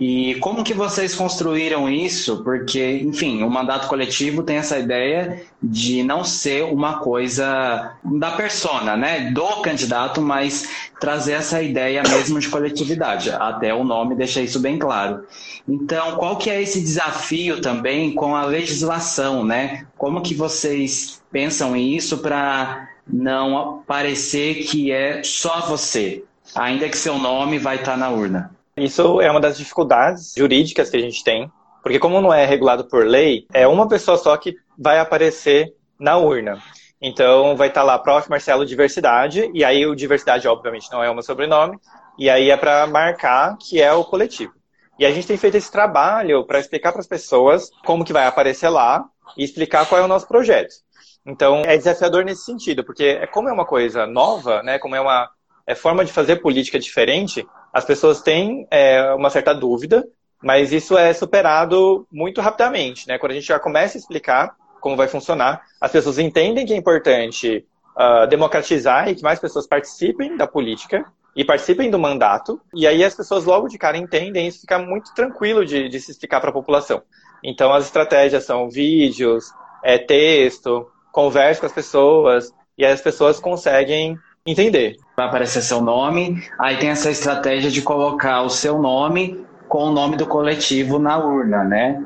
E 0.00 0.36
como 0.36 0.62
que 0.62 0.74
vocês 0.74 1.14
construíram 1.14 1.88
isso? 1.88 2.44
Porque, 2.44 3.00
enfim, 3.02 3.42
o 3.42 3.50
mandato 3.50 3.88
coletivo 3.88 4.44
tem 4.44 4.56
essa 4.56 4.78
ideia 4.78 5.42
de 5.60 6.04
não 6.04 6.22
ser 6.22 6.64
uma 6.64 7.00
coisa 7.00 7.96
da 8.04 8.30
persona, 8.32 8.96
né? 8.96 9.30
Do 9.32 9.60
candidato, 9.60 10.20
mas 10.22 10.68
trazer 11.00 11.32
essa 11.32 11.60
ideia 11.60 12.02
mesmo 12.02 12.38
de 12.38 12.48
coletividade. 12.48 13.30
Até 13.30 13.74
o 13.74 13.82
nome 13.82 14.14
deixa 14.14 14.40
isso 14.40 14.60
bem 14.60 14.78
claro. 14.78 15.24
Então, 15.66 16.16
qual 16.16 16.36
que 16.36 16.48
é 16.48 16.62
esse 16.62 16.80
desafio 16.80 17.60
também 17.60 18.14
com 18.14 18.36
a 18.36 18.44
legislação, 18.44 19.44
né? 19.44 19.84
Como 19.96 20.22
que 20.22 20.34
vocês 20.34 21.20
pensam 21.32 21.76
isso 21.76 22.18
para 22.18 22.88
não 23.06 23.82
parecer 23.86 24.64
que 24.64 24.92
é 24.92 25.22
só 25.24 25.62
você, 25.62 26.22
ainda 26.54 26.88
que 26.88 26.96
seu 26.96 27.18
nome 27.18 27.58
vai 27.58 27.76
estar 27.76 27.96
na 27.96 28.10
urna? 28.10 28.57
Isso 28.84 29.20
é 29.20 29.30
uma 29.30 29.40
das 29.40 29.58
dificuldades 29.58 30.34
jurídicas 30.36 30.90
que 30.90 30.96
a 30.96 31.00
gente 31.00 31.22
tem, 31.24 31.50
porque 31.82 31.98
como 31.98 32.20
não 32.20 32.32
é 32.32 32.44
regulado 32.44 32.84
por 32.84 33.06
lei, 33.06 33.46
é 33.52 33.66
uma 33.66 33.88
pessoa 33.88 34.16
só 34.16 34.36
que 34.36 34.56
vai 34.78 34.98
aparecer 34.98 35.74
na 35.98 36.16
urna. 36.16 36.58
Então 37.00 37.56
vai 37.56 37.68
estar 37.68 37.82
lá 37.82 37.98
Prof. 37.98 38.28
Marcelo 38.28 38.66
Diversidade, 38.66 39.50
e 39.54 39.64
aí 39.64 39.86
o 39.86 39.94
Diversidade 39.94 40.48
obviamente 40.48 40.90
não 40.90 41.02
é 41.02 41.12
meu 41.12 41.22
sobrenome, 41.22 41.78
e 42.18 42.28
aí 42.28 42.50
é 42.50 42.56
para 42.56 42.86
marcar 42.86 43.56
que 43.58 43.80
é 43.80 43.92
o 43.92 44.04
coletivo. 44.04 44.52
E 44.98 45.06
a 45.06 45.12
gente 45.12 45.28
tem 45.28 45.36
feito 45.36 45.56
esse 45.56 45.70
trabalho 45.70 46.44
para 46.44 46.58
explicar 46.58 46.90
para 46.90 47.00
as 47.00 47.06
pessoas 47.06 47.70
como 47.84 48.04
que 48.04 48.12
vai 48.12 48.26
aparecer 48.26 48.68
lá 48.68 49.04
e 49.36 49.44
explicar 49.44 49.86
qual 49.86 50.00
é 50.00 50.04
o 50.04 50.08
nosso 50.08 50.26
projeto. 50.26 50.74
Então, 51.24 51.62
é 51.64 51.76
desafiador 51.76 52.24
nesse 52.24 52.44
sentido, 52.44 52.82
porque 52.82 53.04
é 53.04 53.26
como 53.26 53.48
é 53.48 53.52
uma 53.52 53.66
coisa 53.66 54.06
nova, 54.06 54.62
né, 54.62 54.78
como 54.78 54.96
é 54.96 55.00
uma 55.00 55.30
é 55.68 55.74
forma 55.74 56.02
de 56.02 56.14
fazer 56.14 56.36
política 56.36 56.78
diferente, 56.78 57.46
as 57.74 57.84
pessoas 57.84 58.22
têm 58.22 58.66
é, 58.70 59.12
uma 59.12 59.28
certa 59.28 59.52
dúvida, 59.52 60.02
mas 60.42 60.72
isso 60.72 60.96
é 60.96 61.12
superado 61.12 62.06
muito 62.10 62.40
rapidamente, 62.40 63.06
né? 63.06 63.18
Quando 63.18 63.32
a 63.32 63.34
gente 63.34 63.46
já 63.46 63.60
começa 63.60 63.98
a 63.98 64.00
explicar 64.00 64.56
como 64.80 64.96
vai 64.96 65.08
funcionar, 65.08 65.60
as 65.78 65.92
pessoas 65.92 66.18
entendem 66.18 66.64
que 66.64 66.72
é 66.72 66.76
importante 66.76 67.66
uh, 67.94 68.26
democratizar 68.28 69.10
e 69.10 69.14
que 69.14 69.22
mais 69.22 69.38
pessoas 69.38 69.66
participem 69.66 70.38
da 70.38 70.46
política 70.46 71.04
e 71.36 71.44
participem 71.44 71.90
do 71.90 71.98
mandato, 71.98 72.58
e 72.74 72.86
aí 72.86 73.04
as 73.04 73.14
pessoas 73.14 73.44
logo 73.44 73.68
de 73.68 73.76
cara 73.76 73.98
entendem 73.98 74.48
isso 74.48 74.62
fica 74.62 74.78
muito 74.78 75.12
tranquilo 75.12 75.66
de, 75.66 75.88
de 75.90 76.00
se 76.00 76.12
explicar 76.12 76.40
para 76.40 76.48
a 76.48 76.52
população. 76.52 77.02
Então 77.44 77.74
as 77.74 77.84
estratégias 77.84 78.44
são 78.44 78.70
vídeos, 78.70 79.52
é, 79.84 79.98
texto, 79.98 80.90
conversa 81.12 81.60
com 81.60 81.66
as 81.66 81.72
pessoas, 81.72 82.54
e 82.78 82.86
as 82.86 83.02
pessoas 83.02 83.38
conseguem 83.38 84.16
entender. 84.50 84.96
Vai 85.16 85.26
aparecer 85.26 85.62
seu 85.62 85.80
nome, 85.80 86.42
aí 86.58 86.76
tem 86.76 86.90
essa 86.90 87.10
estratégia 87.10 87.70
de 87.70 87.82
colocar 87.82 88.42
o 88.42 88.50
seu 88.50 88.78
nome 88.78 89.44
com 89.68 89.84
o 89.84 89.92
nome 89.92 90.16
do 90.16 90.26
coletivo 90.26 90.98
na 90.98 91.18
urna, 91.18 91.64
né? 91.64 92.02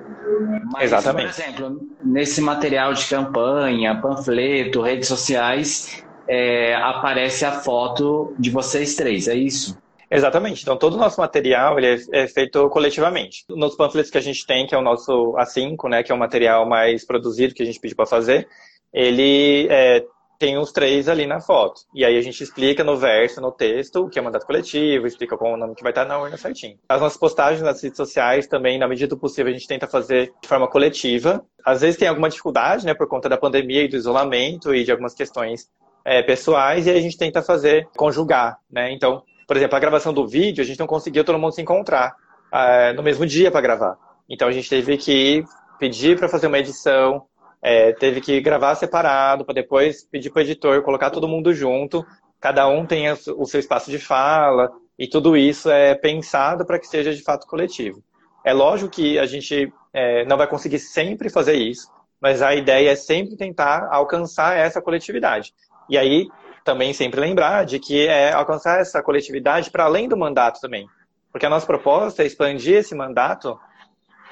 Mas, 0.72 0.84
Exatamente. 0.84 1.34
Por 1.34 1.42
exemplo, 1.42 1.80
nesse 2.02 2.40
material 2.40 2.92
de 2.92 3.06
campanha, 3.06 4.00
panfleto, 4.00 4.80
redes 4.80 5.08
sociais, 5.08 6.04
é, 6.26 6.74
aparece 6.74 7.44
a 7.44 7.52
foto 7.52 8.34
de 8.38 8.50
vocês 8.50 8.94
três, 8.94 9.28
é 9.28 9.34
isso? 9.34 9.78
Exatamente. 10.10 10.62
Então, 10.62 10.76
todo 10.76 10.94
o 10.94 10.98
nosso 10.98 11.20
material 11.20 11.78
ele 11.78 11.86
é, 11.86 12.24
é, 12.24 12.26
feito 12.28 12.68
coletivamente. 12.68 13.44
Nos 13.48 13.74
panfletos 13.74 14.10
que 14.10 14.18
a 14.18 14.22
gente 14.22 14.46
tem, 14.46 14.66
que 14.66 14.74
é 14.74 14.78
o 14.78 14.82
nosso 14.82 15.34
A5, 15.38 15.88
né, 15.88 16.02
que 16.02 16.12
é 16.12 16.14
o 16.14 16.18
material 16.18 16.68
mais 16.68 17.04
produzido 17.04 17.54
que 17.54 17.62
a 17.62 17.66
gente 17.66 17.80
pediu 17.80 17.96
para 17.96 18.04
fazer, 18.04 18.46
ele 18.92 19.66
é, 19.70 20.04
tem 20.42 20.58
os 20.58 20.72
três 20.72 21.08
ali 21.08 21.24
na 21.24 21.40
foto. 21.40 21.82
E 21.94 22.04
aí 22.04 22.18
a 22.18 22.20
gente 22.20 22.42
explica 22.42 22.82
no 22.82 22.96
verso, 22.96 23.40
no 23.40 23.52
texto, 23.52 24.00
o 24.00 24.10
que 24.10 24.18
é 24.18 24.22
mandato 24.22 24.44
coletivo, 24.44 25.06
explica 25.06 25.36
qual 25.36 25.54
o 25.54 25.56
nome 25.56 25.76
que 25.76 25.84
vai 25.84 25.92
estar 25.92 26.04
na 26.04 26.18
urna 26.18 26.36
certinho. 26.36 26.76
As 26.88 27.00
nossas 27.00 27.16
postagens 27.16 27.62
nas 27.62 27.80
redes 27.80 27.96
sociais 27.96 28.48
também, 28.48 28.76
na 28.76 28.88
medida 28.88 29.14
do 29.14 29.16
possível, 29.16 29.50
a 29.50 29.54
gente 29.54 29.68
tenta 29.68 29.86
fazer 29.86 30.32
de 30.42 30.48
forma 30.48 30.66
coletiva. 30.66 31.44
Às 31.64 31.82
vezes 31.82 31.96
tem 31.96 32.08
alguma 32.08 32.28
dificuldade, 32.28 32.84
né, 32.84 32.92
por 32.92 33.06
conta 33.06 33.28
da 33.28 33.36
pandemia 33.36 33.84
e 33.84 33.88
do 33.88 33.94
isolamento 33.94 34.74
e 34.74 34.82
de 34.82 34.90
algumas 34.90 35.14
questões 35.14 35.68
é, 36.04 36.24
pessoais, 36.24 36.88
e 36.88 36.90
a 36.90 37.00
gente 37.00 37.16
tenta 37.16 37.40
fazer, 37.40 37.86
conjugar, 37.96 38.58
né? 38.68 38.90
Então, 38.90 39.22
por 39.46 39.56
exemplo, 39.56 39.76
a 39.76 39.80
gravação 39.80 40.12
do 40.12 40.26
vídeo, 40.26 40.60
a 40.60 40.66
gente 40.66 40.80
não 40.80 40.88
conseguiu 40.88 41.22
todo 41.22 41.38
mundo 41.38 41.54
se 41.54 41.62
encontrar 41.62 42.16
é, 42.52 42.92
no 42.94 43.02
mesmo 43.04 43.24
dia 43.24 43.48
para 43.48 43.60
gravar. 43.60 43.96
Então 44.28 44.48
a 44.48 44.52
gente 44.52 44.68
teve 44.68 44.96
que 44.96 45.44
pedir 45.78 46.18
para 46.18 46.28
fazer 46.28 46.48
uma 46.48 46.58
edição, 46.58 47.26
é, 47.62 47.92
teve 47.92 48.20
que 48.20 48.40
gravar 48.40 48.74
separado, 48.74 49.44
para 49.44 49.54
depois 49.54 50.02
pedir 50.02 50.30
para 50.30 50.40
o 50.40 50.42
editor 50.42 50.82
colocar 50.82 51.10
todo 51.10 51.28
mundo 51.28 51.54
junto, 51.54 52.04
cada 52.40 52.66
um 52.66 52.84
tem 52.84 53.06
o 53.10 53.46
seu 53.46 53.60
espaço 53.60 53.88
de 53.88 54.00
fala, 54.00 54.72
e 54.98 55.06
tudo 55.06 55.36
isso 55.36 55.70
é 55.70 55.94
pensado 55.94 56.66
para 56.66 56.78
que 56.78 56.88
seja 56.88 57.14
de 57.14 57.22
fato 57.22 57.46
coletivo. 57.46 58.02
É 58.44 58.52
lógico 58.52 58.90
que 58.90 59.16
a 59.16 59.26
gente 59.26 59.72
é, 59.92 60.24
não 60.24 60.36
vai 60.36 60.48
conseguir 60.48 60.80
sempre 60.80 61.30
fazer 61.30 61.54
isso, 61.54 61.88
mas 62.20 62.42
a 62.42 62.52
ideia 62.54 62.90
é 62.90 62.96
sempre 62.96 63.36
tentar 63.36 63.88
alcançar 63.92 64.56
essa 64.56 64.82
coletividade. 64.82 65.54
E 65.88 65.96
aí, 65.96 66.26
também 66.64 66.92
sempre 66.92 67.20
lembrar 67.20 67.64
de 67.64 67.78
que 67.78 68.06
é 68.06 68.32
alcançar 68.32 68.80
essa 68.80 69.02
coletividade 69.02 69.70
para 69.70 69.84
além 69.84 70.08
do 70.08 70.16
mandato 70.16 70.60
também. 70.60 70.86
Porque 71.30 71.46
a 71.46 71.50
nossa 71.50 71.66
proposta 71.66 72.22
é 72.22 72.26
expandir 72.26 72.76
esse 72.76 72.94
mandato 72.94 73.58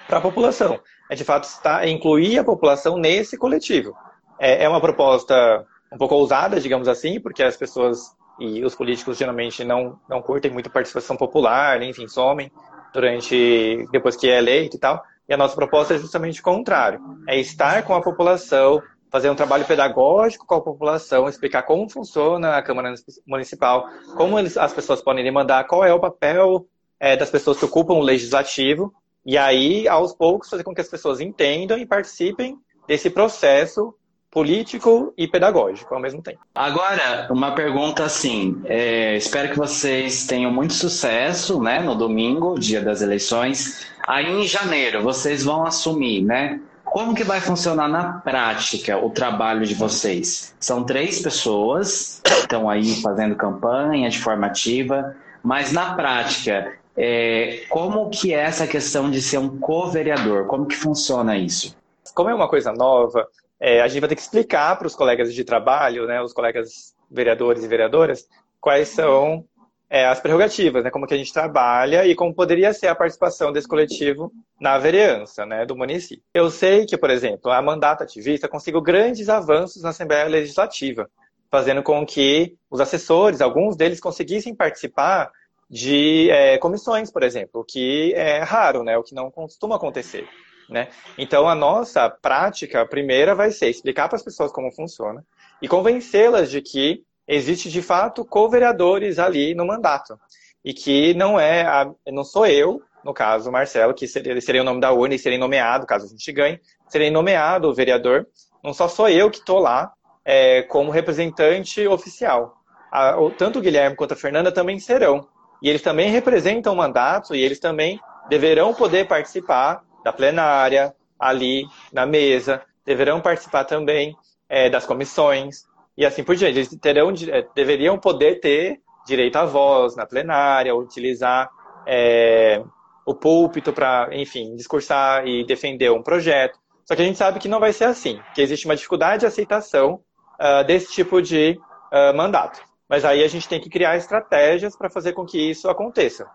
para 0.06 0.18
a 0.18 0.20
população 0.20 0.80
é 1.10 1.16
de 1.16 1.24
fato 1.24 1.44
estar, 1.44 1.86
incluir 1.88 2.38
a 2.38 2.44
população 2.44 2.96
nesse 2.96 3.36
coletivo. 3.36 3.94
É, 4.38 4.64
é 4.64 4.68
uma 4.68 4.80
proposta 4.80 5.66
um 5.92 5.98
pouco 5.98 6.14
ousada, 6.14 6.60
digamos 6.60 6.86
assim, 6.86 7.18
porque 7.18 7.42
as 7.42 7.56
pessoas 7.56 8.14
e 8.38 8.64
os 8.64 8.76
políticos 8.76 9.18
geralmente 9.18 9.64
não, 9.64 9.98
não 10.08 10.22
curtem 10.22 10.50
muito 10.50 10.70
participação 10.70 11.16
popular, 11.16 11.82
enfim, 11.82 12.06
somem 12.06 12.50
durante 12.94 13.86
depois 13.90 14.16
que 14.16 14.30
é 14.30 14.38
eleito 14.38 14.76
e 14.76 14.80
tal. 14.80 15.02
E 15.28 15.34
a 15.34 15.36
nossa 15.36 15.54
proposta 15.54 15.94
é 15.94 15.98
justamente 15.98 16.40
o 16.40 16.44
contrário, 16.44 17.00
é 17.28 17.38
estar 17.38 17.82
com 17.82 17.94
a 17.94 18.00
população, 18.00 18.80
fazer 19.10 19.28
um 19.28 19.34
trabalho 19.34 19.64
pedagógico 19.64 20.46
com 20.46 20.54
a 20.54 20.60
população, 20.60 21.28
explicar 21.28 21.64
como 21.64 21.90
funciona 21.90 22.56
a 22.56 22.62
Câmara 22.62 22.94
Municipal, 23.26 23.88
como 24.16 24.38
eles, 24.38 24.56
as 24.56 24.72
pessoas 24.72 25.02
podem 25.02 25.24
demandar, 25.24 25.66
qual 25.66 25.84
é 25.84 25.92
o 25.92 26.00
papel 26.00 26.66
é, 27.00 27.16
das 27.16 27.30
pessoas 27.30 27.58
que 27.58 27.64
ocupam 27.64 27.94
o 27.94 28.00
legislativo 28.00 28.94
e 29.24 29.36
aí, 29.36 29.86
aos 29.86 30.14
poucos, 30.14 30.48
fazer 30.48 30.64
com 30.64 30.74
que 30.74 30.80
as 30.80 30.88
pessoas 30.88 31.20
entendam 31.20 31.78
e 31.78 31.86
participem 31.86 32.58
desse 32.86 33.10
processo 33.10 33.94
político 34.30 35.12
e 35.18 35.26
pedagógico 35.26 35.92
ao 35.92 36.00
mesmo 36.00 36.22
tempo. 36.22 36.38
Agora, 36.54 37.26
uma 37.30 37.52
pergunta 37.52 38.04
assim: 38.04 38.62
é, 38.64 39.16
espero 39.16 39.50
que 39.50 39.58
vocês 39.58 40.26
tenham 40.26 40.52
muito 40.52 40.72
sucesso, 40.72 41.60
né, 41.60 41.80
no 41.80 41.94
domingo, 41.94 42.58
dia 42.58 42.80
das 42.80 43.02
eleições. 43.02 43.86
Aí 44.06 44.30
em 44.30 44.46
janeiro 44.46 45.02
vocês 45.02 45.44
vão 45.44 45.64
assumir, 45.66 46.22
né? 46.22 46.60
Como 46.84 47.14
que 47.14 47.22
vai 47.22 47.40
funcionar 47.40 47.88
na 47.88 48.14
prática 48.14 48.98
o 48.98 49.10
trabalho 49.10 49.64
de 49.64 49.74
vocês? 49.74 50.54
São 50.58 50.82
três 50.82 51.20
pessoas 51.20 52.20
que 52.24 52.32
estão 52.32 52.68
aí 52.68 53.00
fazendo 53.00 53.36
campanha 53.36 54.10
de 54.10 54.18
forma 54.18 54.48
ativa, 54.48 55.14
mas 55.40 55.70
na 55.70 55.94
prática 55.94 56.79
é, 57.02 57.62
como 57.70 58.10
que 58.10 58.34
é 58.34 58.40
essa 58.40 58.66
questão 58.66 59.10
de 59.10 59.22
ser 59.22 59.38
um 59.38 59.58
co-vereador? 59.58 60.46
Como 60.46 60.66
que 60.66 60.76
funciona 60.76 61.34
isso? 61.34 61.74
Como 62.14 62.28
é 62.28 62.34
uma 62.34 62.46
coisa 62.46 62.72
nova, 62.72 63.26
é, 63.58 63.80
a 63.80 63.88
gente 63.88 64.00
vai 64.00 64.08
ter 64.10 64.16
que 64.16 64.20
explicar 64.20 64.76
para 64.76 64.86
os 64.86 64.94
colegas 64.94 65.32
de 65.32 65.42
trabalho, 65.42 66.06
né, 66.06 66.20
os 66.20 66.34
colegas 66.34 66.94
vereadores 67.10 67.64
e 67.64 67.68
vereadoras, 67.68 68.28
quais 68.60 68.88
são 68.88 69.46
é, 69.88 70.04
as 70.04 70.20
prerrogativas, 70.20 70.84
né, 70.84 70.90
como 70.90 71.06
que 71.06 71.14
a 71.14 71.16
gente 71.16 71.32
trabalha 71.32 72.04
e 72.04 72.14
como 72.14 72.34
poderia 72.34 72.70
ser 72.74 72.88
a 72.88 72.94
participação 72.94 73.50
desse 73.50 73.66
coletivo 73.66 74.30
na 74.60 74.76
vereança 74.76 75.46
né, 75.46 75.64
do 75.64 75.74
município. 75.74 76.22
Eu 76.34 76.50
sei 76.50 76.84
que, 76.84 76.98
por 76.98 77.08
exemplo, 77.08 77.50
a 77.50 77.62
mandato 77.62 78.02
ativista 78.02 78.46
conseguiu 78.46 78.82
grandes 78.82 79.30
avanços 79.30 79.82
na 79.82 79.88
Assembleia 79.88 80.28
Legislativa, 80.28 81.08
fazendo 81.50 81.82
com 81.82 82.04
que 82.04 82.56
os 82.70 82.78
assessores, 82.78 83.40
alguns 83.40 83.74
deles, 83.74 84.00
conseguissem 84.00 84.54
participar 84.54 85.30
de 85.70 86.28
é, 86.30 86.58
comissões, 86.58 87.12
por 87.12 87.22
exemplo, 87.22 87.60
o 87.60 87.64
que 87.64 88.12
é 88.14 88.42
raro, 88.42 88.82
né? 88.82 88.98
O 88.98 89.04
que 89.04 89.14
não 89.14 89.30
costuma 89.30 89.76
acontecer. 89.76 90.28
Né? 90.68 90.88
Então, 91.16 91.48
a 91.48 91.54
nossa 91.54 92.08
prática 92.08 92.86
primeira 92.86 93.34
vai 93.34 93.50
ser 93.50 93.68
explicar 93.68 94.08
para 94.08 94.16
as 94.16 94.22
pessoas 94.22 94.52
como 94.52 94.72
funciona 94.72 95.24
e 95.60 95.68
convencê-las 95.68 96.50
de 96.50 96.60
que 96.60 97.04
existe 97.26 97.68
de 97.68 97.82
fato 97.82 98.24
co-vereadores 98.24 99.18
ali 99.18 99.54
no 99.54 99.66
mandato 99.66 100.18
e 100.64 100.72
que 100.72 101.12
não 101.14 101.38
é 101.38 101.62
a, 101.62 101.90
não 102.08 102.22
sou 102.22 102.46
eu, 102.46 102.80
no 103.04 103.12
caso 103.12 103.50
Marcelo, 103.50 103.94
que 103.94 104.06
seria, 104.06 104.40
seria 104.40 104.60
o 104.60 104.64
nome 104.64 104.80
da 104.80 104.92
urna 104.92 105.14
e 105.14 105.18
seria 105.18 105.38
nomeado, 105.38 105.86
caso 105.86 106.06
a 106.06 106.08
gente 106.08 106.32
ganhe, 106.32 106.60
seria 106.88 107.10
nomeado 107.10 107.68
o 107.68 107.74
vereador. 107.74 108.26
Não 108.62 108.72
só 108.72 108.86
sou 108.88 109.08
eu 109.08 109.30
que 109.30 109.38
estou 109.38 109.58
lá 109.58 109.92
é, 110.24 110.62
como 110.62 110.90
representante 110.90 111.86
oficial. 111.86 112.56
A, 112.92 113.16
tanto 113.36 113.58
o 113.58 113.62
Guilherme 113.62 113.96
quanto 113.96 114.14
a 114.14 114.16
Fernanda 114.16 114.52
também 114.52 114.78
serão 114.78 115.26
e 115.62 115.68
eles 115.68 115.82
também 115.82 116.10
representam 116.10 116.72
o 116.72 116.76
mandato 116.76 117.34
e 117.34 117.42
eles 117.42 117.58
também 117.58 118.00
deverão 118.28 118.72
poder 118.72 119.06
participar 119.06 119.82
da 120.04 120.12
plenária, 120.12 120.94
ali 121.18 121.66
na 121.92 122.06
mesa, 122.06 122.62
deverão 122.84 123.20
participar 123.20 123.64
também 123.64 124.16
é, 124.48 124.70
das 124.70 124.86
comissões 124.86 125.64
e 125.96 126.06
assim 126.06 126.24
por 126.24 126.34
diante. 126.34 126.58
Eles 126.58 126.68
terão, 126.80 127.10
é, 127.10 127.46
deveriam 127.54 127.98
poder 127.98 128.40
ter 128.40 128.80
direito 129.06 129.36
à 129.36 129.44
voz 129.44 129.96
na 129.96 130.06
plenária, 130.06 130.74
utilizar 130.74 131.50
é, 131.86 132.62
o 133.04 133.14
púlpito 133.14 133.72
para, 133.72 134.08
enfim, 134.12 134.54
discursar 134.56 135.26
e 135.26 135.44
defender 135.44 135.90
um 135.90 136.02
projeto. 136.02 136.58
Só 136.84 136.94
que 136.96 137.02
a 137.02 137.04
gente 137.04 137.18
sabe 137.18 137.38
que 137.38 137.48
não 137.48 137.60
vai 137.60 137.72
ser 137.72 137.84
assim, 137.84 138.20
que 138.34 138.40
existe 138.42 138.66
uma 138.66 138.74
dificuldade 138.76 139.20
de 139.20 139.26
aceitação 139.26 140.00
uh, 140.40 140.64
desse 140.64 140.92
tipo 140.92 141.20
de 141.22 141.58
uh, 141.92 142.16
mandato. 142.16 142.60
Mas 142.90 143.04
aí 143.04 143.22
a 143.22 143.28
gente 143.28 143.48
tem 143.48 143.60
que 143.60 143.70
criar 143.70 143.96
estratégias 143.96 144.76
para 144.76 144.90
fazer 144.90 145.12
com 145.12 145.24
que 145.24 145.38
isso 145.38 145.70
aconteça. 145.70 146.28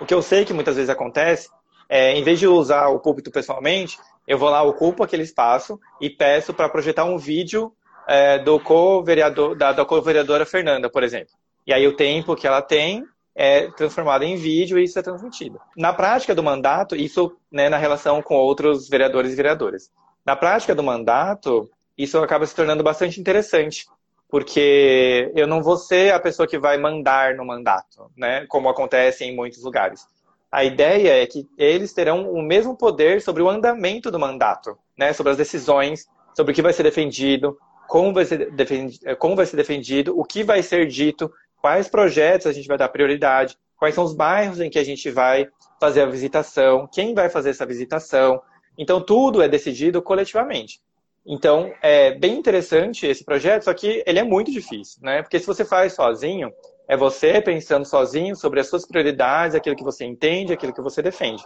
O 0.00 0.04
que 0.04 0.12
eu 0.12 0.20
sei 0.20 0.44
que 0.44 0.52
muitas 0.52 0.74
vezes 0.74 0.90
acontece 0.90 1.48
é, 1.88 2.12
em 2.18 2.24
vez 2.24 2.40
de 2.40 2.48
usar 2.48 2.88
o 2.88 2.98
púlpito 2.98 3.30
pessoalmente, 3.30 3.96
eu 4.26 4.36
vou 4.36 4.50
lá, 4.50 4.64
ocupo 4.64 5.04
aquele 5.04 5.22
espaço 5.22 5.78
e 6.00 6.10
peço 6.10 6.52
para 6.52 6.68
projetar 6.68 7.04
um 7.04 7.16
vídeo 7.16 7.72
é, 8.08 8.36
do 8.40 8.58
co-vereador, 8.58 9.54
da, 9.54 9.70
da 9.70 9.84
co-vereadora 9.84 10.44
Fernanda, 10.44 10.90
por 10.90 11.04
exemplo. 11.04 11.32
E 11.64 11.72
aí 11.72 11.86
o 11.86 11.94
tempo 11.94 12.34
que 12.34 12.48
ela 12.48 12.60
tem 12.60 13.04
é 13.32 13.68
transformado 13.70 14.24
em 14.24 14.34
vídeo 14.34 14.80
e 14.80 14.82
isso 14.82 14.98
é 14.98 15.02
transmitido. 15.02 15.60
Na 15.76 15.92
prática 15.92 16.34
do 16.34 16.42
mandato, 16.42 16.96
isso 16.96 17.36
né, 17.52 17.68
na 17.68 17.76
relação 17.76 18.20
com 18.20 18.34
outros 18.34 18.88
vereadores 18.88 19.32
e 19.32 19.36
vereadoras. 19.36 19.88
Na 20.24 20.34
prática 20.34 20.74
do 20.74 20.82
mandato, 20.82 21.70
isso 21.96 22.18
acaba 22.18 22.44
se 22.44 22.56
tornando 22.56 22.82
bastante 22.82 23.20
interessante, 23.20 23.86
porque 24.28 25.30
eu 25.34 25.46
não 25.46 25.62
vou 25.62 25.76
ser 25.76 26.12
a 26.12 26.20
pessoa 26.20 26.48
que 26.48 26.58
vai 26.58 26.78
mandar 26.78 27.34
no 27.34 27.44
mandato, 27.44 28.10
né? 28.16 28.46
Como 28.48 28.68
acontece 28.68 29.24
em 29.24 29.34
muitos 29.34 29.62
lugares. 29.62 30.06
a 30.50 30.64
ideia 30.64 31.22
é 31.22 31.26
que 31.26 31.48
eles 31.58 31.92
terão 31.92 32.30
o 32.30 32.42
mesmo 32.42 32.76
poder 32.76 33.20
sobre 33.20 33.42
o 33.42 33.48
andamento 33.48 34.10
do 34.10 34.18
mandato, 34.18 34.78
né? 34.96 35.12
sobre 35.12 35.32
as 35.32 35.36
decisões, 35.36 36.06
sobre 36.34 36.52
o 36.52 36.54
que 36.54 36.62
vai 36.62 36.72
ser 36.72 36.82
defendido, 36.82 37.58
como 37.86 38.12
vai 38.12 38.24
ser 38.24 38.50
defendido, 38.52 39.16
como 39.16 39.36
vai 39.36 39.46
ser 39.46 39.56
defendido 39.56 40.18
o 40.18 40.24
que 40.24 40.42
vai 40.42 40.62
ser 40.62 40.86
dito, 40.86 41.30
quais 41.60 41.88
projetos 41.88 42.46
a 42.46 42.52
gente 42.52 42.68
vai 42.68 42.78
dar 42.78 42.88
prioridade, 42.88 43.56
quais 43.76 43.94
são 43.94 44.04
os 44.04 44.14
bairros 44.14 44.60
em 44.60 44.70
que 44.70 44.78
a 44.78 44.84
gente 44.84 45.10
vai 45.10 45.48
fazer 45.80 46.02
a 46.02 46.06
visitação, 46.06 46.88
quem 46.92 47.14
vai 47.14 47.28
fazer 47.28 47.50
essa 47.50 47.66
visitação. 47.66 48.40
Então, 48.78 49.00
tudo 49.00 49.42
é 49.42 49.48
decidido 49.48 50.02
coletivamente. 50.02 50.80
Então, 51.26 51.72
é 51.82 52.12
bem 52.12 52.38
interessante 52.38 53.04
esse 53.04 53.24
projeto, 53.24 53.64
só 53.64 53.74
que 53.74 54.02
ele 54.06 54.20
é 54.20 54.22
muito 54.22 54.52
difícil, 54.52 55.00
né? 55.02 55.22
Porque 55.22 55.40
se 55.40 55.46
você 55.46 55.64
faz 55.64 55.92
sozinho, 55.92 56.52
é 56.88 56.96
você 56.96 57.40
pensando 57.40 57.84
sozinho 57.84 58.36
sobre 58.36 58.60
as 58.60 58.68
suas 58.68 58.86
prioridades, 58.86 59.56
aquilo 59.56 59.74
que 59.74 59.82
você 59.82 60.04
entende, 60.04 60.52
aquilo 60.52 60.72
que 60.72 60.80
você 60.80 61.02
defende. 61.02 61.42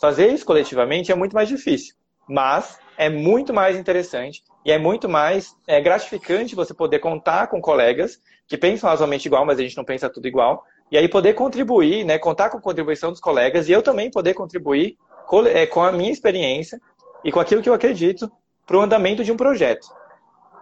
Fazer 0.00 0.28
isso 0.28 0.46
coletivamente 0.46 1.12
é 1.12 1.14
muito 1.14 1.34
mais 1.34 1.48
difícil, 1.48 1.94
mas 2.26 2.78
é 2.96 3.10
muito 3.10 3.52
mais 3.52 3.76
interessante 3.76 4.42
e 4.64 4.72
é 4.72 4.78
muito 4.78 5.08
mais 5.08 5.54
é, 5.66 5.78
gratificante 5.78 6.54
você 6.54 6.72
poder 6.72 7.00
contar 7.00 7.48
com 7.48 7.60
colegas 7.60 8.18
que 8.46 8.56
pensam 8.56 8.88
razoavelmente 8.88 9.28
igual, 9.28 9.44
mas 9.44 9.58
a 9.58 9.62
gente 9.62 9.76
não 9.76 9.84
pensa 9.84 10.08
tudo 10.08 10.26
igual, 10.26 10.64
e 10.90 10.96
aí 10.96 11.06
poder 11.06 11.34
contribuir, 11.34 12.02
né, 12.02 12.18
contar 12.18 12.48
com 12.48 12.56
a 12.56 12.62
contribuição 12.62 13.10
dos 13.10 13.20
colegas 13.20 13.68
e 13.68 13.72
eu 13.72 13.82
também 13.82 14.10
poder 14.10 14.32
contribuir 14.32 14.96
é, 15.52 15.66
com 15.66 15.82
a 15.82 15.92
minha 15.92 16.10
experiência 16.10 16.80
e 17.22 17.30
com 17.30 17.40
aquilo 17.40 17.60
que 17.60 17.68
eu 17.68 17.74
acredito 17.74 18.30
para 18.68 18.76
o 18.76 18.82
andamento 18.82 19.24
de 19.24 19.32
um 19.32 19.36
projeto. 19.36 19.88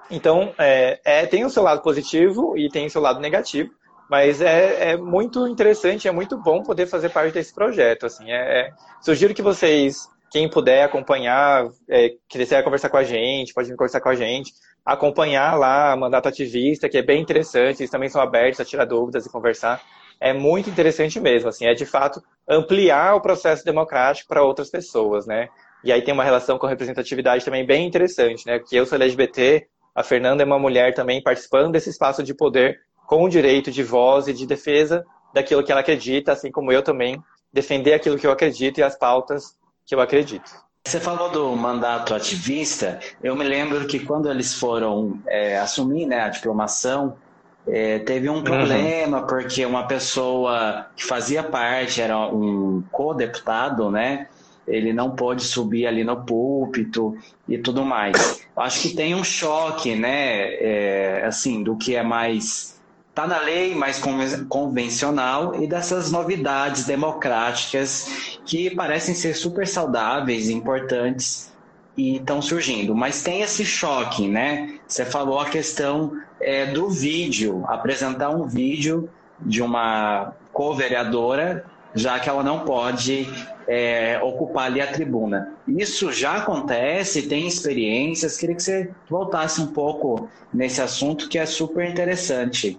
Então, 0.08 0.54
é, 0.56 1.00
é, 1.04 1.26
tem 1.26 1.44
o 1.44 1.50
seu 1.50 1.64
lado 1.64 1.82
positivo 1.82 2.56
e 2.56 2.68
tem 2.70 2.86
o 2.86 2.90
seu 2.90 3.02
lado 3.02 3.18
negativo, 3.18 3.70
mas 4.08 4.40
é, 4.40 4.92
é 4.92 4.96
muito 4.96 5.48
interessante, 5.48 6.06
é 6.06 6.12
muito 6.12 6.40
bom 6.40 6.62
poder 6.62 6.86
fazer 6.86 7.08
parte 7.08 7.34
desse 7.34 7.52
projeto. 7.52 8.06
Assim, 8.06 8.30
é, 8.30 8.60
é 8.60 8.70
sugiro 9.00 9.34
que 9.34 9.42
vocês, 9.42 10.08
quem 10.30 10.48
puder 10.48 10.84
acompanhar, 10.84 11.68
é, 11.90 12.12
quiser 12.28 12.62
conversar 12.62 12.88
com 12.88 12.96
a 12.96 13.02
gente, 13.02 13.52
pode 13.52 13.68
vir 13.68 13.76
conversar 13.76 14.00
com 14.00 14.08
a 14.08 14.14
gente, 14.14 14.52
acompanhar 14.84 15.58
lá 15.58 15.96
Mandato 15.96 16.28
Ativista, 16.28 16.88
que 16.88 16.98
é 16.98 17.02
bem 17.02 17.20
interessante, 17.20 17.80
eles 17.80 17.90
também 17.90 18.08
são 18.08 18.22
abertos 18.22 18.60
a 18.60 18.64
tirar 18.64 18.84
dúvidas 18.84 19.26
e 19.26 19.30
conversar. 19.30 19.82
É 20.20 20.32
muito 20.32 20.70
interessante 20.70 21.18
mesmo, 21.18 21.48
assim, 21.48 21.66
é 21.66 21.74
de 21.74 21.84
fato 21.84 22.22
ampliar 22.48 23.16
o 23.16 23.20
processo 23.20 23.64
democrático 23.64 24.28
para 24.28 24.44
outras 24.44 24.70
pessoas, 24.70 25.26
né? 25.26 25.48
E 25.86 25.92
aí 25.92 26.02
tem 26.02 26.12
uma 26.12 26.24
relação 26.24 26.58
com 26.58 26.66
representatividade 26.66 27.44
também 27.44 27.64
bem 27.64 27.86
interessante, 27.86 28.44
né? 28.44 28.58
Que 28.58 28.74
eu 28.74 28.84
sou 28.84 28.96
LGBT, 28.96 29.68
a 29.94 30.02
Fernanda 30.02 30.42
é 30.42 30.46
uma 30.46 30.58
mulher 30.58 30.92
também 30.92 31.22
participando 31.22 31.70
desse 31.70 31.90
espaço 31.90 32.24
de 32.24 32.34
poder 32.34 32.80
com 33.06 33.22
o 33.22 33.28
direito 33.28 33.70
de 33.70 33.84
voz 33.84 34.26
e 34.26 34.32
de 34.32 34.48
defesa 34.48 35.04
daquilo 35.32 35.62
que 35.62 35.70
ela 35.70 35.82
acredita, 35.82 36.32
assim 36.32 36.50
como 36.50 36.72
eu 36.72 36.82
também 36.82 37.22
defender 37.52 37.94
aquilo 37.94 38.18
que 38.18 38.26
eu 38.26 38.32
acredito 38.32 38.78
e 38.78 38.82
as 38.82 38.98
pautas 38.98 39.56
que 39.86 39.94
eu 39.94 40.00
acredito. 40.00 40.50
Você 40.84 40.98
falou 40.98 41.30
do 41.30 41.54
mandato 41.54 42.16
ativista. 42.16 42.98
Eu 43.22 43.36
me 43.36 43.44
lembro 43.44 43.86
que 43.86 44.00
quando 44.00 44.28
eles 44.28 44.54
foram 44.54 45.20
é, 45.28 45.56
assumir 45.56 46.04
né, 46.04 46.22
a 46.22 46.28
diplomação, 46.30 47.16
é, 47.64 48.00
teve 48.00 48.28
um 48.28 48.38
uhum. 48.38 48.42
problema 48.44 49.20
uhum. 49.20 49.26
porque 49.28 49.64
uma 49.64 49.86
pessoa 49.86 50.86
que 50.96 51.04
fazia 51.04 51.44
parte 51.44 52.02
era 52.02 52.18
um 52.18 52.82
co-deputado, 52.90 53.88
né? 53.88 54.26
Ele 54.66 54.92
não 54.92 55.10
pode 55.10 55.44
subir 55.44 55.86
ali 55.86 56.02
no 56.02 56.24
púlpito 56.24 57.16
e 57.48 57.58
tudo 57.58 57.84
mais. 57.84 58.42
Acho 58.56 58.82
que 58.82 58.94
tem 58.94 59.14
um 59.14 59.24
choque, 59.24 59.94
né, 59.94 60.54
é, 60.54 61.24
assim, 61.26 61.62
do 61.62 61.76
que 61.76 61.94
é 61.94 62.02
mais 62.02 62.76
tá 63.14 63.26
na 63.26 63.38
lei 63.38 63.74
mais 63.74 63.98
convencional 64.46 65.62
e 65.62 65.66
dessas 65.66 66.12
novidades 66.12 66.84
democráticas 66.84 68.38
que 68.44 68.68
parecem 68.74 69.14
ser 69.14 69.32
super 69.32 69.66
saudáveis, 69.66 70.50
importantes 70.50 71.50
e 71.96 72.16
estão 72.16 72.42
surgindo. 72.42 72.94
Mas 72.94 73.22
tem 73.22 73.40
esse 73.40 73.64
choque, 73.64 74.28
né? 74.28 74.78
Você 74.86 75.02
falou 75.06 75.40
a 75.40 75.48
questão 75.48 76.12
é, 76.38 76.66
do 76.66 76.90
vídeo, 76.90 77.64
apresentar 77.68 78.28
um 78.28 78.46
vídeo 78.46 79.08
de 79.40 79.62
uma 79.62 80.34
co-vereadora 80.52 81.64
já 81.94 82.20
que 82.20 82.28
ela 82.28 82.42
não 82.42 82.60
pode 82.60 83.26
é, 83.68 84.20
ocupar 84.22 84.66
ali 84.66 84.80
a 84.80 84.86
tribuna. 84.86 85.54
Isso 85.66 86.12
já 86.12 86.36
acontece, 86.36 87.28
tem 87.28 87.46
experiências. 87.46 88.36
Queria 88.36 88.54
que 88.54 88.62
você 88.62 88.90
voltasse 89.08 89.60
um 89.60 89.68
pouco 89.68 90.28
nesse 90.52 90.80
assunto 90.80 91.28
que 91.28 91.38
é 91.38 91.46
super 91.46 91.88
interessante. 91.88 92.78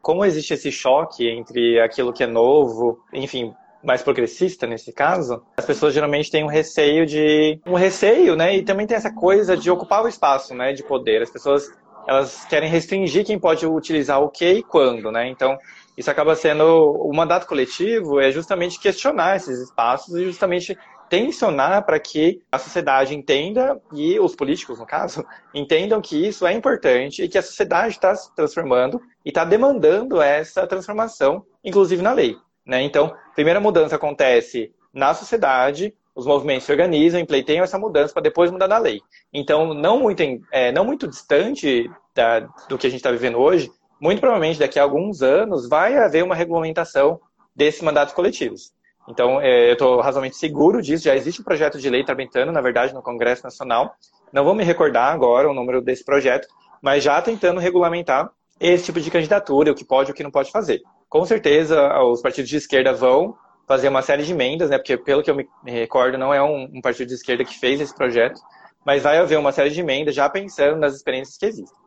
Como 0.00 0.24
existe 0.24 0.54
esse 0.54 0.70
choque 0.70 1.28
entre 1.28 1.80
aquilo 1.80 2.12
que 2.12 2.22
é 2.22 2.26
novo, 2.26 3.00
enfim, 3.12 3.52
mais 3.82 4.02
progressista 4.02 4.66
nesse 4.66 4.92
caso, 4.92 5.42
as 5.56 5.64
pessoas 5.64 5.94
geralmente 5.94 6.30
têm 6.30 6.44
um 6.44 6.48
receio 6.48 7.06
de 7.06 7.60
um 7.66 7.74
receio, 7.74 8.34
né? 8.34 8.56
E 8.56 8.62
também 8.62 8.86
tem 8.86 8.96
essa 8.96 9.12
coisa 9.12 9.56
de 9.56 9.70
ocupar 9.70 10.04
o 10.04 10.08
espaço, 10.08 10.54
né, 10.54 10.72
de 10.72 10.82
poder. 10.82 11.22
As 11.22 11.30
pessoas 11.30 11.70
elas 12.06 12.46
querem 12.46 12.70
restringir 12.70 13.24
quem 13.24 13.38
pode 13.38 13.66
utilizar 13.66 14.22
o 14.22 14.30
que 14.30 14.50
e 14.50 14.62
quando, 14.62 15.12
né? 15.12 15.28
Então, 15.28 15.58
isso 15.98 16.10
acaba 16.12 16.36
sendo 16.36 16.64
o 16.64 17.12
mandato 17.12 17.44
coletivo 17.44 18.20
é 18.20 18.30
justamente 18.30 18.78
questionar 18.78 19.34
esses 19.34 19.58
espaços 19.58 20.14
e 20.14 20.26
justamente 20.26 20.78
tensionar 21.10 21.84
para 21.84 21.98
que 21.98 22.40
a 22.52 22.58
sociedade 22.58 23.16
entenda 23.16 23.80
e 23.92 24.20
os 24.20 24.36
políticos, 24.36 24.78
no 24.78 24.86
caso, 24.86 25.26
entendam 25.52 26.00
que 26.00 26.28
isso 26.28 26.46
é 26.46 26.52
importante 26.52 27.24
e 27.24 27.28
que 27.28 27.36
a 27.36 27.42
sociedade 27.42 27.94
está 27.94 28.14
se 28.14 28.32
transformando 28.36 29.00
e 29.24 29.30
está 29.30 29.44
demandando 29.44 30.22
essa 30.22 30.68
transformação, 30.68 31.44
inclusive 31.64 32.00
na 32.00 32.12
lei. 32.12 32.36
Né? 32.64 32.82
Então, 32.82 33.06
a 33.06 33.34
primeira 33.34 33.58
mudança 33.58 33.96
acontece 33.96 34.72
na 34.94 35.14
sociedade, 35.14 35.92
os 36.14 36.26
movimentos 36.26 36.64
se 36.64 36.70
organizam, 36.72 37.24
pleiteiam 37.26 37.64
essa 37.64 37.78
mudança 37.78 38.12
para 38.12 38.22
depois 38.22 38.52
mudar 38.52 38.68
na 38.68 38.78
lei. 38.78 39.00
Então, 39.32 39.74
não 39.74 39.98
muito, 39.98 40.22
é, 40.52 40.70
não 40.70 40.84
muito 40.84 41.08
distante 41.08 41.90
da, 42.14 42.40
do 42.68 42.78
que 42.78 42.86
a 42.86 42.90
gente 42.90 43.00
está 43.00 43.10
vivendo 43.10 43.38
hoje, 43.38 43.70
muito 44.00 44.20
provavelmente 44.20 44.58
daqui 44.58 44.78
a 44.78 44.82
alguns 44.82 45.22
anos 45.22 45.68
vai 45.68 45.96
haver 45.96 46.24
uma 46.24 46.34
regulamentação 46.34 47.20
desses 47.54 47.82
mandatos 47.82 48.14
coletivos. 48.14 48.72
Então, 49.08 49.40
é, 49.40 49.70
eu 49.70 49.72
estou 49.72 49.96
razoavelmente 49.96 50.36
seguro 50.36 50.82
disso. 50.82 51.04
Já 51.04 51.16
existe 51.16 51.40
um 51.40 51.44
projeto 51.44 51.78
de 51.78 51.88
lei 51.88 52.04
tramitando, 52.04 52.52
na 52.52 52.60
verdade, 52.60 52.92
no 52.92 53.02
Congresso 53.02 53.42
Nacional. 53.42 53.94
Não 54.32 54.44
vou 54.44 54.54
me 54.54 54.62
recordar 54.62 55.12
agora 55.12 55.50
o 55.50 55.54
número 55.54 55.80
desse 55.80 56.04
projeto, 56.04 56.46
mas 56.82 57.02
já 57.02 57.20
tentando 57.22 57.58
regulamentar 57.58 58.30
esse 58.60 58.84
tipo 58.84 59.00
de 59.00 59.10
candidatura, 59.10 59.72
o 59.72 59.74
que 59.74 59.84
pode 59.84 60.10
e 60.10 60.12
o 60.12 60.14
que 60.14 60.22
não 60.22 60.30
pode 60.30 60.50
fazer. 60.50 60.82
Com 61.08 61.24
certeza, 61.24 61.98
os 62.02 62.20
partidos 62.20 62.50
de 62.50 62.56
esquerda 62.58 62.92
vão 62.92 63.34
fazer 63.66 63.88
uma 63.88 64.02
série 64.02 64.22
de 64.22 64.32
emendas, 64.32 64.68
né? 64.68 64.76
Porque, 64.76 64.96
pelo 64.96 65.22
que 65.22 65.30
eu 65.30 65.36
me 65.36 65.46
recordo, 65.64 66.18
não 66.18 66.32
é 66.32 66.42
um, 66.42 66.68
um 66.74 66.80
partido 66.80 67.08
de 67.08 67.14
esquerda 67.14 67.44
que 67.44 67.58
fez 67.58 67.80
esse 67.80 67.94
projeto, 67.94 68.40
mas 68.84 69.02
vai 69.02 69.18
haver 69.18 69.38
uma 69.38 69.52
série 69.52 69.70
de 69.70 69.80
emendas 69.80 70.14
já 70.14 70.28
pensando 70.28 70.76
nas 70.76 70.94
experiências 70.94 71.38
que 71.38 71.46
existem. 71.46 71.78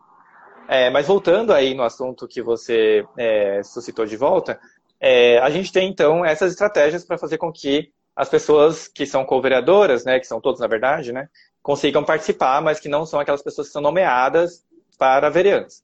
É, 0.71 0.89
mas 0.89 1.05
voltando 1.05 1.51
aí 1.51 1.73
no 1.73 1.83
assunto 1.83 2.25
que 2.25 2.41
você 2.41 3.05
é, 3.17 3.61
suscitou 3.61 4.05
de 4.05 4.15
volta, 4.15 4.57
é, 5.01 5.37
a 5.39 5.49
gente 5.49 5.69
tem 5.69 5.89
então 5.89 6.23
essas 6.23 6.53
estratégias 6.53 7.03
para 7.03 7.17
fazer 7.17 7.37
com 7.37 7.51
que 7.51 7.91
as 8.15 8.29
pessoas 8.29 8.87
que 8.87 9.05
são 9.05 9.25
co-vereadoras, 9.25 10.05
né, 10.05 10.17
que 10.17 10.25
são 10.25 10.39
todos 10.39 10.61
na 10.61 10.67
verdade, 10.67 11.11
né, 11.11 11.27
consigam 11.61 12.05
participar, 12.05 12.61
mas 12.61 12.79
que 12.79 12.87
não 12.87 13.05
são 13.05 13.19
aquelas 13.19 13.41
pessoas 13.41 13.67
que 13.67 13.73
são 13.73 13.81
nomeadas 13.81 14.63
para 14.97 15.27
vereantes. 15.27 15.83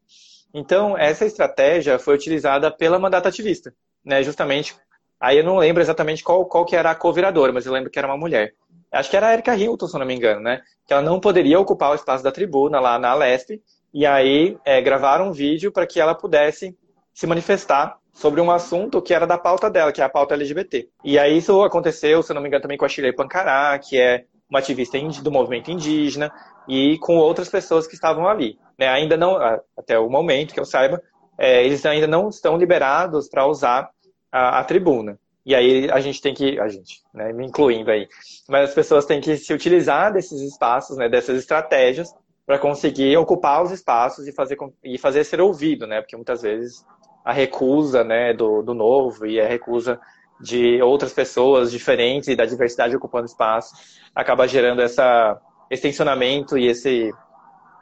Então, 0.53 0.97
essa 0.97 1.25
estratégia 1.25 1.99
foi 1.99 2.15
utilizada 2.15 2.71
pela 2.71 2.97
mandata 2.97 3.27
ativista, 3.27 3.73
né, 4.05 4.23
justamente, 4.23 4.73
aí 5.19 5.39
eu 5.39 5.43
não 5.43 5.57
lembro 5.57 5.83
exatamente 5.83 6.23
qual, 6.23 6.45
qual 6.45 6.63
que 6.63 6.77
era 6.77 6.91
a 6.91 6.95
co-vereadora, 6.95 7.51
mas 7.51 7.65
eu 7.65 7.73
lembro 7.73 7.91
que 7.91 7.99
era 7.99 8.07
uma 8.07 8.15
mulher. 8.15 8.53
Acho 8.89 9.09
que 9.09 9.17
era 9.17 9.27
a 9.27 9.33
Erika 9.33 9.53
Hilton, 9.53 9.85
se 9.85 9.99
não 9.99 10.05
me 10.05 10.15
engano, 10.15 10.39
né, 10.39 10.61
que 10.85 10.93
ela 10.93 11.01
não 11.01 11.19
poderia 11.19 11.59
ocupar 11.59 11.91
o 11.91 11.95
espaço 11.95 12.23
da 12.23 12.31
tribuna 12.31 12.79
lá 12.79 12.97
na 12.97 13.13
Lesp, 13.13 13.61
e 13.93 14.05
aí 14.05 14.57
é, 14.65 14.81
gravaram 14.81 15.29
um 15.29 15.31
vídeo 15.31 15.71
para 15.71 15.87
que 15.87 15.99
ela 15.99 16.15
pudesse 16.15 16.77
se 17.13 17.25
manifestar 17.25 17.97
sobre 18.13 18.41
um 18.41 18.49
assunto 18.49 19.01
que 19.01 19.13
era 19.13 19.27
da 19.27 19.37
pauta 19.37 19.69
dela, 19.69 19.91
que 19.91 20.01
é 20.01 20.03
a 20.03 20.09
pauta 20.09 20.33
LGBT. 20.33 20.89
E 21.03 21.19
aí 21.19 21.37
isso 21.37 21.61
aconteceu, 21.61 22.23
se 22.23 22.33
não 22.33 22.41
me 22.41 22.47
engano, 22.47 22.61
também 22.61 22.77
com 22.77 22.85
a 22.85 22.89
Shirley 22.89 23.13
Pancará, 23.13 23.77
que 23.77 23.99
é 23.99 24.25
uma 24.49 24.59
ativista 24.59 24.97
do 25.21 25.31
movimento 25.31 25.69
indígena, 25.69 26.31
e 26.67 26.97
com 26.99 27.17
outras 27.17 27.49
pessoas 27.49 27.85
que 27.85 27.93
estavam 27.93 28.27
ali. 28.27 28.57
Né? 28.77 28.87
Ainda 28.87 29.15
não, 29.15 29.37
até 29.77 29.99
o 29.99 30.09
momento 30.09 30.53
que 30.53 30.59
eu 30.59 30.65
saiba, 30.65 31.01
é, 31.37 31.63
eles 31.63 31.85
ainda 31.85 32.07
não 32.07 32.29
estão 32.29 32.57
liberados 32.57 33.29
para 33.29 33.45
usar 33.45 33.89
a, 34.31 34.59
a, 34.59 34.63
tribuna. 34.63 35.19
E 35.45 35.55
aí 35.55 35.89
a 35.91 35.99
gente 35.99 36.21
tem 36.21 36.33
que, 36.33 36.59
a 36.59 36.67
gente, 36.67 37.01
né, 37.13 37.31
me 37.31 37.45
incluindo 37.45 37.89
aí, 37.89 38.07
mas 38.49 38.69
as 38.69 38.75
pessoas 38.75 39.05
têm 39.05 39.21
que 39.21 39.37
se 39.37 39.53
utilizar 39.53 40.11
desses 40.11 40.41
espaços, 40.41 40.97
né, 40.97 41.07
dessas 41.07 41.37
estratégias, 41.37 42.13
para 42.47 42.57
conseguir 42.57 43.17
ocupar 43.17 43.61
os 43.61 43.71
espaços 43.71 44.25
e 44.25 44.31
fazer, 44.31 44.57
e 44.81 44.97
fazer 44.97 45.25
ser 45.25 45.41
ouvido, 45.41 45.85
né? 45.85 45.99
Porque 45.99 46.15
muitas 46.15 46.41
vezes 46.41 46.85
a 47.23 47.33
recusa 47.33 48.05
né, 48.05 48.33
do, 48.33 48.61
do 48.61 48.73
novo 48.73 49.25
e 49.25 49.39
a 49.39 49.45
recusa 49.45 49.99
de 50.39 50.81
outras 50.81 51.11
pessoas 51.11 51.69
diferentes 51.69 52.29
e 52.29 52.37
da 52.37 52.45
diversidade 52.45 52.95
ocupando 52.95 53.25
espaço 53.25 53.75
acaba 54.15 54.47
gerando 54.47 54.81
essa, 54.81 55.37
esse 55.69 55.81
tensionamento 55.81 56.57
e 56.57 56.67
esse, 56.67 57.11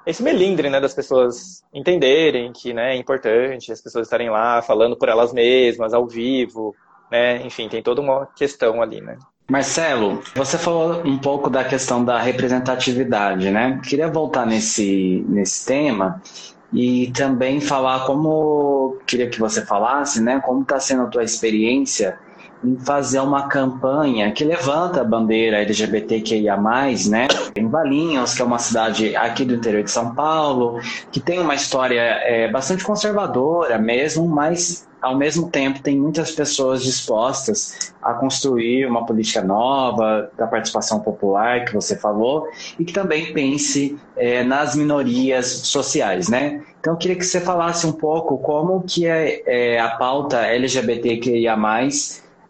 esse 0.04 0.24
melindre 0.24 0.68
né, 0.68 0.80
das 0.80 0.96
pessoas 0.96 1.64
entenderem 1.72 2.52
que 2.52 2.74
né, 2.74 2.96
é 2.96 2.98
importante 2.98 3.72
as 3.72 3.82
pessoas 3.82 4.08
estarem 4.08 4.32
lá 4.32 4.64
falando 4.64 4.98
por 4.98 5.10
elas 5.10 5.32
mesmas, 5.32 5.94
ao 5.94 6.08
vivo, 6.08 6.76
né? 7.12 7.46
Enfim, 7.46 7.70
tem 7.70 7.84
toda 7.84 8.02
uma 8.02 8.26
questão 8.36 8.82
ali, 8.82 9.00
né? 9.00 9.16
Marcelo, 9.48 10.24
você 10.36 10.58
falou 10.58 11.04
um 11.06 11.20
pouco 11.20 11.52
da 11.52 11.64
questão 11.64 12.04
da 12.04 12.20
representatividade, 12.20 13.52
né? 13.52 13.80
Queria 13.84 14.08
voltar 14.08 14.44
nesse, 14.44 15.24
nesse 15.30 15.64
tema 15.68 16.20
e 16.74 17.12
também 17.16 17.62
falar 17.62 18.06
como 18.08 18.98
queria 19.06 19.30
que 19.30 19.40
você 19.40 19.64
falasse, 19.64 20.20
né? 20.20 20.42
Como 20.44 20.64
está 20.64 20.80
sendo 20.80 21.04
a 21.04 21.08
tua 21.08 21.24
experiência 21.24 22.18
em 22.64 22.76
fazer 22.80 23.20
uma 23.20 23.48
campanha 23.48 24.32
que 24.32 24.44
levanta 24.44 25.02
a 25.02 25.04
bandeira 25.04 25.62
LGBTQIA+, 25.62 26.58
né? 27.08 27.28
Em 27.56 27.68
Valinhos, 27.70 28.34
que 28.34 28.42
é 28.42 28.46
uma 28.46 28.58
cidade 28.58 29.16
aqui 29.16 29.46
do 29.46 29.54
interior 29.54 29.84
de 29.84 29.92
São 29.92 30.16
Paulo, 30.16 30.80
que 31.12 31.20
tem 31.20 31.40
uma 31.40 31.54
história 31.54 32.02
é, 32.02 32.50
bastante 32.50 32.84
conservadora 32.84 33.78
mesmo, 33.78 34.28
mas 34.28 34.88
ao 35.06 35.16
mesmo 35.16 35.52
tempo 35.52 35.84
tem 35.84 36.00
muitas 36.00 36.32
pessoas 36.32 36.82
dispostas 36.82 37.94
a 38.02 38.16
construir 38.16 38.88
uma 38.88 39.06
política 39.06 39.40
nova 39.40 40.32
da 40.36 40.48
participação 40.48 41.00
popular 41.00 41.64
que 41.64 41.76
você 41.76 41.96
falou 41.96 42.50
e 42.80 42.84
que 42.84 42.92
também 42.92 43.32
pense 43.32 44.00
é, 44.18 44.44
nas 44.44 44.76
minorias 44.76 45.46
sociais, 45.46 46.28
né? 46.28 46.64
Então 46.80 46.94
eu 46.94 46.98
queria 46.98 47.16
que 47.16 47.24
você 47.24 47.40
falasse 47.40 47.86
um 47.86 47.92
pouco 47.92 48.40
como 48.40 48.82
que 48.82 49.06
é, 49.06 49.44
é 49.46 49.80
a 49.80 49.92
pauta 49.92 50.42
LGBTQIA+, 50.42 51.56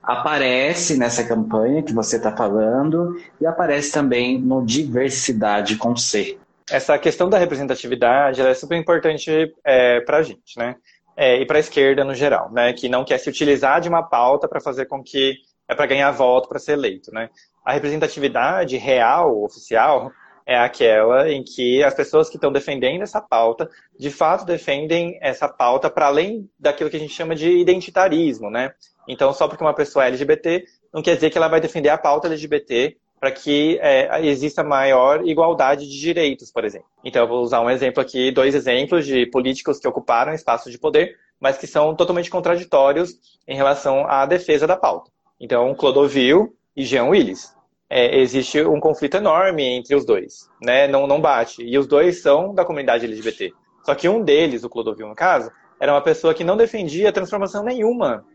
aparece 0.01 0.97
nessa 0.97 1.25
campanha 1.25 1.83
que 1.83 1.93
você 1.93 2.15
está 2.15 2.33
falando 2.33 3.19
e 3.41 3.45
aparece 3.45 3.91
também 3.91 4.39
no 4.39 4.65
Diversidade 4.65 5.75
com 5.75 5.93
C. 5.97 6.37
Essa 6.71 6.97
questão 6.97 7.29
da 7.29 7.37
representatividade 7.37 8.41
é 8.41 8.53
super 8.53 8.77
importante 8.77 9.53
é, 9.61 9.99
para 9.99 10.17
a 10.17 10.23
gente, 10.23 10.57
né? 10.57 10.75
É, 11.17 11.38
e 11.38 11.45
para 11.45 11.58
a 11.58 11.60
esquerda 11.60 12.04
no 12.04 12.13
geral, 12.13 12.51
né? 12.51 12.73
Que 12.73 12.89
não 12.89 13.06
quer 13.06 13.17
se 13.17 13.30
utilizar 13.30 13.80
de 13.80 13.88
uma 13.88 14.04
pauta 14.04 14.47
para 14.47 14.60
fazer 14.60 14.86
com 14.86 15.01
que 15.01 15.36
é 15.67 15.73
para 15.73 15.86
ganhar 15.86 16.12
voto 16.12 16.49
para 16.49 16.60
ser 16.60 16.73
eleito, 16.73 17.12
né? 17.13 17.30
A 17.63 17.73
representatividade 17.73 18.78
real, 18.78 19.43
oficial, 19.43 20.12
é 20.45 20.58
aquela 20.58 21.32
em 21.32 21.43
que 21.43 21.84
as 21.84 21.93
pessoas 21.93 22.30
que 22.30 22.36
estão 22.36 22.51
defendendo 22.51 23.01
essa 23.01 23.19
pauta, 23.19 23.69
de 23.97 24.12
fato 24.12 24.45
defendem 24.45 25.17
essa 25.21 25.47
pauta 25.47 25.89
para 25.89 26.06
além 26.06 26.47
daquilo 26.60 26.89
que 26.89 26.97
a 26.97 26.99
gente 26.99 27.13
chama 27.13 27.34
de 27.34 27.49
identitarismo, 27.49 28.49
né? 28.49 28.73
Então, 29.08 29.34
só 29.34 29.47
porque 29.47 29.63
uma 29.63 29.73
pessoa 29.73 30.06
é 30.06 30.10
LGBT, 30.10 30.65
não 30.93 31.01
quer 31.01 31.15
dizer 31.15 31.30
que 31.30 31.38
ela 31.38 31.47
vai 31.47 31.60
defender 31.60 31.89
a 31.89 31.97
pauta 31.97 32.28
LGBT 32.28 32.95
para 33.19 33.32
que 33.32 33.80
é, 33.82 34.25
exista 34.25 34.63
maior 34.63 35.25
igualdade 35.25 35.88
de 35.88 35.99
direitos, 35.99 36.51
por 36.51 36.63
exemplo. 36.63 36.88
Então, 37.04 37.23
eu 37.23 37.28
vou 37.28 37.41
usar 37.41 37.62
um 37.62 37.69
exemplo 37.69 38.01
aqui, 38.01 38.32
dois 38.32 38.54
exemplos 38.54 39.06
de 39.06 39.25
políticos 39.28 39.80
que 39.80 39.88
ocuparam 39.88 40.34
espaços 40.34 40.71
de 40.71 40.78
poder, 40.78 41.15
mas 41.39 41.58
que 41.58 41.67
são 41.67 41.95
totalmente 41.95 42.30
contraditórios 42.30 43.15
em 43.47 43.56
relação 43.56 44.08
à 44.08 44.25
defesa 44.25 44.67
da 44.67 44.78
pauta. 44.78 45.12
Então, 45.39 45.73
Clodovil 45.75 46.54
e 46.75 46.84
Jean 46.84 47.06
Willis. 47.06 47.54
É, 47.88 48.19
existe 48.19 48.62
um 48.63 48.80
conflito 48.80 49.17
enorme 49.17 49.63
entre 49.63 49.95
os 49.95 50.06
dois, 50.06 50.49
né? 50.62 50.88
Não, 50.88 51.06
não 51.06 51.21
bate. 51.21 51.63
E 51.63 51.78
os 51.78 51.86
dois 51.86 52.21
são 52.21 52.54
da 52.54 52.65
comunidade 52.65 53.06
LGBT. 53.06 53.54
Só 53.84 53.93
que 53.93 54.10
um 54.10 54.23
deles, 54.23 54.63
o 54.63 54.69
Clodovil, 54.69 55.08
no 55.08 55.15
caso, 55.15 55.51
era 55.80 55.91
uma 55.91 56.01
pessoa 56.01 56.34
que 56.34 56.43
não 56.43 56.58
defendia 56.58 57.12
transformação 57.12 57.63
nenhuma 57.63 58.25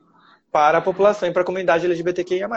para 0.53 0.79
a 0.79 0.83
população 0.83 1.29
e 1.29 1.33
para 1.33 1.43
a 1.43 1.45
comunidade 1.45 1.85
LGBTQIA+. 1.85 2.49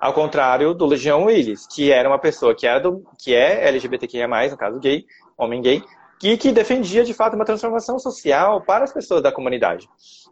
Ao 0.00 0.14
contrário 0.14 0.72
do 0.72 0.86
Legião 0.86 1.24
Willis, 1.24 1.66
que 1.66 1.92
era 1.92 2.08
uma 2.08 2.18
pessoa 2.18 2.54
que, 2.54 2.66
era 2.66 2.80
do, 2.80 3.04
que 3.18 3.34
é 3.34 3.68
LGBTQIA+, 3.68 4.26
no 4.50 4.56
caso 4.56 4.80
gay, 4.80 5.04
homem 5.36 5.60
gay, 5.60 5.84
que, 6.18 6.38
que 6.38 6.52
defendia 6.52 7.04
de 7.04 7.12
fato 7.12 7.34
uma 7.34 7.44
transformação 7.44 7.98
social 7.98 8.62
para 8.62 8.84
as 8.84 8.92
pessoas 8.92 9.22
da 9.22 9.30
comunidade. 9.30 9.86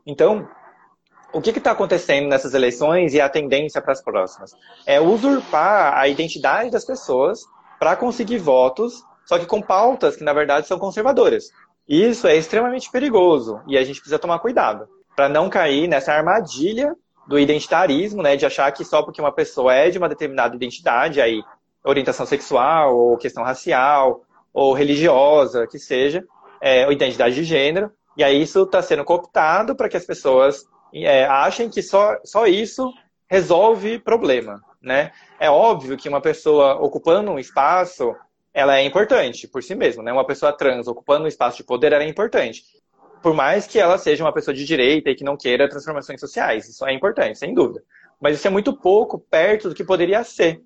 Então, 0.06 0.48
o 1.34 1.40
que 1.42 1.50
está 1.50 1.72
acontecendo 1.72 2.28
nessas 2.28 2.54
eleições 2.54 3.12
e 3.12 3.20
a 3.20 3.28
tendência 3.28 3.82
para 3.82 3.92
as 3.92 4.02
próximas? 4.02 4.56
É 4.86 4.98
usurpar 4.98 5.98
a 5.98 6.08
identidade 6.08 6.70
das 6.70 6.86
pessoas 6.86 7.40
para 7.78 7.94
conseguir 7.94 8.38
votos, 8.38 9.04
só 9.26 9.38
que 9.38 9.44
com 9.44 9.60
pautas 9.60 10.16
que, 10.16 10.24
na 10.24 10.32
verdade, 10.32 10.66
são 10.66 10.78
conservadoras. 10.78 11.50
Isso 11.86 12.26
é 12.26 12.36
extremamente 12.36 12.90
perigoso 12.90 13.60
e 13.66 13.76
a 13.76 13.84
gente 13.84 14.00
precisa 14.00 14.18
tomar 14.18 14.38
cuidado 14.38 14.88
para 15.14 15.28
não 15.28 15.50
cair 15.50 15.88
nessa 15.88 16.12
armadilha 16.12 16.94
do 17.28 17.38
identitarismo, 17.38 18.22
né, 18.22 18.36
de 18.36 18.46
achar 18.46 18.72
que 18.72 18.82
só 18.84 19.02
porque 19.02 19.20
uma 19.20 19.30
pessoa 19.30 19.74
é 19.74 19.90
de 19.90 19.98
uma 19.98 20.08
determinada 20.08 20.56
identidade, 20.56 21.20
aí 21.20 21.42
orientação 21.84 22.24
sexual 22.24 22.96
ou 22.96 23.18
questão 23.18 23.44
racial 23.44 24.22
ou 24.52 24.72
religiosa, 24.72 25.66
que 25.66 25.78
seja, 25.78 26.24
é, 26.60 26.86
ou 26.86 26.92
identidade 26.92 27.34
de 27.34 27.44
gênero, 27.44 27.92
e 28.16 28.24
aí 28.24 28.40
isso 28.40 28.62
está 28.62 28.80
sendo 28.80 29.04
cooptado 29.04 29.76
para 29.76 29.90
que 29.90 29.96
as 29.96 30.06
pessoas 30.06 30.64
é, 30.92 31.26
achem 31.26 31.68
que 31.68 31.82
só, 31.82 32.16
só 32.24 32.46
isso 32.46 32.90
resolve 33.30 33.98
problema, 33.98 34.60
né? 34.80 35.12
É 35.38 35.50
óbvio 35.50 35.98
que 35.98 36.08
uma 36.08 36.20
pessoa 36.20 36.76
ocupando 36.76 37.30
um 37.30 37.38
espaço, 37.38 38.16
ela 38.54 38.78
é 38.78 38.84
importante 38.84 39.46
por 39.46 39.62
si 39.62 39.74
mesma, 39.74 40.02
né? 40.02 40.12
Uma 40.12 40.26
pessoa 40.26 40.50
trans 40.50 40.88
ocupando 40.88 41.24
um 41.24 41.28
espaço 41.28 41.58
de 41.58 41.64
poder, 41.64 41.92
ela 41.92 42.04
é 42.04 42.08
importante 42.08 42.62
por 43.28 43.34
mais 43.34 43.66
que 43.66 43.78
ela 43.78 43.98
seja 43.98 44.24
uma 44.24 44.32
pessoa 44.32 44.54
de 44.54 44.64
direita 44.64 45.10
e 45.10 45.14
que 45.14 45.22
não 45.22 45.36
queira 45.36 45.68
transformações 45.68 46.18
sociais. 46.18 46.66
Isso 46.66 46.86
é 46.86 46.94
importante, 46.94 47.38
sem 47.38 47.52
dúvida. 47.52 47.82
Mas 48.18 48.38
isso 48.38 48.46
é 48.46 48.50
muito 48.50 48.74
pouco 48.74 49.18
perto 49.18 49.68
do 49.68 49.74
que 49.74 49.84
poderia 49.84 50.24
ser. 50.24 50.62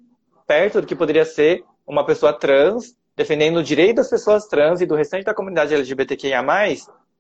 Perto 0.47 0.81
do 0.81 0.87
que 0.87 0.95
poderia 0.95 1.25
ser 1.25 1.65
uma 1.85 2.07
pessoa 2.07 2.33
trans 2.33 2.97
defendendo 3.17 3.57
o 3.57 3.65
direito 3.65 3.97
das 3.97 4.09
pessoas 4.09 4.47
trans 4.47 4.81
e 4.81 4.87
do 4.87 4.95
restante 4.95 5.25
da 5.25 5.35
comunidade 5.35 5.75
LGBTQIA+, 5.75 6.41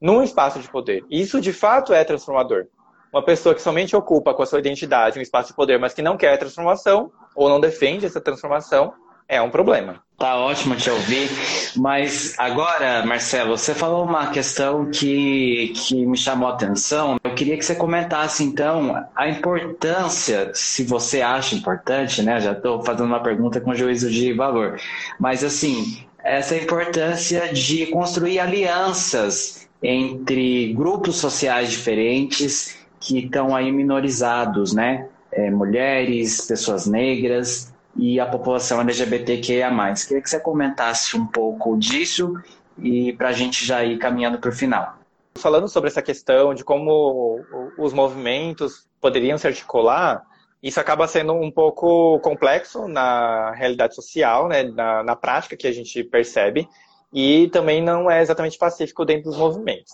num 0.00 0.22
espaço 0.22 0.60
de 0.60 0.70
poder. 0.70 1.04
Isso, 1.10 1.40
de 1.40 1.52
fato, 1.52 1.92
é 1.92 2.04
transformador. 2.04 2.66
Uma 3.12 3.24
pessoa 3.24 3.52
que 3.52 3.60
somente 3.60 3.96
ocupa 3.96 4.32
com 4.32 4.44
a 4.44 4.46
sua 4.46 4.60
identidade 4.60 5.18
um 5.18 5.22
espaço 5.22 5.48
de 5.48 5.56
poder, 5.56 5.76
mas 5.76 5.92
que 5.92 6.02
não 6.02 6.16
quer 6.16 6.38
transformação, 6.38 7.10
ou 7.34 7.48
não 7.48 7.58
defende 7.58 8.06
essa 8.06 8.20
transformação, 8.20 8.94
é 9.32 9.40
um 9.40 9.48
problema. 9.48 10.02
Tá 10.18 10.36
ótimo 10.36 10.76
te 10.76 10.90
ouvir, 10.90 11.28
mas 11.74 12.34
agora, 12.38 13.04
Marcelo, 13.04 13.56
você 13.56 13.74
falou 13.74 14.04
uma 14.04 14.26
questão 14.26 14.90
que, 14.90 15.72
que 15.74 16.06
me 16.06 16.16
chamou 16.18 16.50
a 16.50 16.52
atenção. 16.52 17.18
Eu 17.24 17.34
queria 17.34 17.56
que 17.56 17.64
você 17.64 17.74
comentasse, 17.74 18.44
então, 18.44 19.04
a 19.16 19.28
importância, 19.28 20.52
se 20.54 20.84
você 20.84 21.22
acha 21.22 21.56
importante, 21.56 22.22
né? 22.22 22.38
Já 22.40 22.52
estou 22.52 22.84
fazendo 22.84 23.06
uma 23.06 23.22
pergunta 23.22 23.58
com 23.58 23.74
juízo 23.74 24.10
de 24.10 24.34
valor, 24.34 24.78
mas 25.18 25.42
assim, 25.42 26.04
essa 26.22 26.54
importância 26.54 27.52
de 27.52 27.86
construir 27.86 28.38
alianças 28.38 29.66
entre 29.82 30.74
grupos 30.74 31.16
sociais 31.16 31.70
diferentes 31.70 32.76
que 33.00 33.18
estão 33.18 33.56
aí 33.56 33.72
minorizados, 33.72 34.74
né? 34.74 35.08
É, 35.32 35.50
mulheres, 35.50 36.42
pessoas 36.42 36.86
negras, 36.86 37.71
e 37.96 38.18
a 38.18 38.26
população 38.26 38.80
LGBTQIA+. 38.80 39.70
Queria 40.06 40.22
que 40.22 40.30
você 40.30 40.40
comentasse 40.40 41.16
um 41.16 41.26
pouco 41.26 41.76
disso 41.76 42.34
e 42.78 43.12
para 43.12 43.28
a 43.28 43.32
gente 43.32 43.64
já 43.64 43.84
ir 43.84 43.98
caminhando 43.98 44.38
para 44.38 44.50
o 44.50 44.52
final. 44.52 44.98
Falando 45.36 45.68
sobre 45.68 45.88
essa 45.88 46.02
questão 46.02 46.54
de 46.54 46.64
como 46.64 47.40
os 47.78 47.92
movimentos 47.92 48.86
poderiam 49.00 49.38
se 49.38 49.46
articular, 49.46 50.22
isso 50.62 50.78
acaba 50.78 51.08
sendo 51.08 51.32
um 51.32 51.50
pouco 51.50 52.20
complexo 52.20 52.86
na 52.86 53.50
realidade 53.52 53.94
social, 53.94 54.48
né, 54.48 54.62
na, 54.62 55.02
na 55.02 55.16
prática 55.16 55.56
que 55.56 55.66
a 55.66 55.72
gente 55.72 56.04
percebe, 56.04 56.68
e 57.12 57.48
também 57.48 57.82
não 57.82 58.10
é 58.10 58.22
exatamente 58.22 58.56
pacífico 58.56 59.04
dentro 59.04 59.24
dos 59.24 59.38
movimentos. 59.38 59.92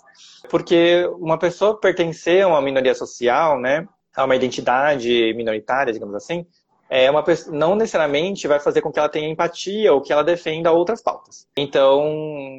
Porque 0.48 1.08
uma 1.18 1.38
pessoa 1.38 1.80
pertencer 1.80 2.42
a 2.42 2.48
uma 2.48 2.60
minoria 2.60 2.94
social, 2.94 3.58
né, 3.58 3.88
a 4.14 4.24
uma 4.24 4.36
identidade 4.36 5.32
minoritária, 5.34 5.92
digamos 5.92 6.14
assim, 6.14 6.46
é 6.90 7.10
uma 7.10 7.22
pessoa, 7.22 7.54
não 7.54 7.74
necessariamente 7.74 8.48
vai 8.48 8.58
fazer 8.58 8.80
com 8.80 8.90
que 8.90 8.98
ela 8.98 9.08
tenha 9.08 9.28
empatia 9.28 9.92
ou 9.92 10.00
que 10.00 10.12
ela 10.12 10.24
defenda 10.24 10.72
outras 10.72 11.02
pautas. 11.02 11.46
Então, 11.56 12.06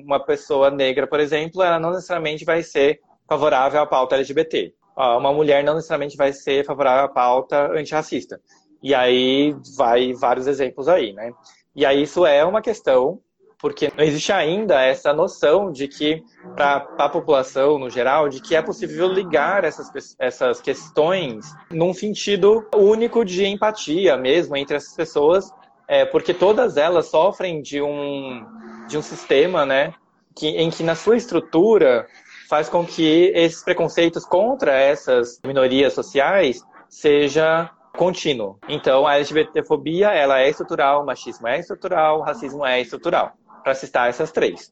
uma 0.06 0.20
pessoa 0.24 0.70
negra, 0.70 1.08
por 1.08 1.20
exemplo, 1.20 1.64
ela 1.64 1.80
não 1.80 1.92
necessariamente 1.92 2.46
vai 2.46 2.62
ser 2.62 3.00
favorável 3.28 3.82
à 3.82 3.86
pauta 3.86 4.16
LGBT. 4.16 4.74
Uma 4.96 5.32
mulher 5.32 5.64
não 5.64 5.76
necessariamente 5.76 6.18
vai 6.18 6.34
ser 6.34 6.66
favorável 6.66 7.06
à 7.06 7.08
pauta 7.08 7.72
antirracista. 7.72 8.40
E 8.84 8.94
aí 8.94 9.56
vai 9.76 10.14
vários 10.14 10.46
exemplos 10.46 10.88
aí, 10.88 11.14
né? 11.14 11.32
E 11.76 11.86
aí 11.86 12.04
isso 12.04 12.26
é 12.26 12.44
uma 12.44 12.62
questão 12.62 13.20
porque 13.60 13.92
não 13.96 14.04
existe 14.04 14.32
ainda 14.32 14.82
essa 14.82 15.14
noção 15.14 15.70
de 15.70 15.88
que, 15.88 16.24
para 16.56 16.88
a 16.98 17.10
população 17.10 17.78
no 17.78 17.90
geral, 17.90 18.30
de 18.30 18.42
que 18.42 18.56
é 18.56 18.62
possível 18.62 19.08
ligar 19.08 19.66
essas, 19.66 20.16
essas 20.18 20.62
questões 20.62 21.46
num 21.70 21.94
sentido 21.94 22.66
único 22.74 23.26
de 23.26 23.46
empatia 23.46 24.16
mesmo 24.16 24.56
entre 24.56 24.78
essas 24.78 24.96
pessoas, 24.96 25.52
é, 25.90 26.06
porque 26.06 26.34
todas 26.34 26.78
elas 26.78 27.08
sofrem 27.08 27.62
de 27.62 27.82
um, 27.82 28.46
de 28.88 28.98
um 28.98 29.02
sistema, 29.02 29.66
né, 29.66 29.94
que, 30.34 30.48
em 30.48 30.70
que 30.70 30.82
na 30.82 30.96
sua 30.96 31.18
estrutura 31.18 32.08
faz 32.50 32.70
com 32.70 32.86
que 32.86 33.32
esses 33.36 33.62
preconceitos 33.62 34.24
contra 34.24 34.72
essas 34.72 35.40
minorias 35.44 35.94
sociais 35.94 36.64
seja 36.88 37.70
contínuo. 37.98 38.58
Então, 38.70 39.06
a 39.06 39.16
LGBTfobia, 39.16 40.12
ela 40.12 40.40
é 40.40 40.50
estrutural, 40.50 41.04
o 41.04 41.06
machismo 41.06 41.48
é 41.48 41.60
estrutural, 41.60 42.20
o 42.20 42.22
racismo 42.22 42.66
é 42.66 42.80
estrutural 42.80 43.34
para 43.64 43.76
citar 43.76 44.10
essas 44.10 44.32
três. 44.32 44.72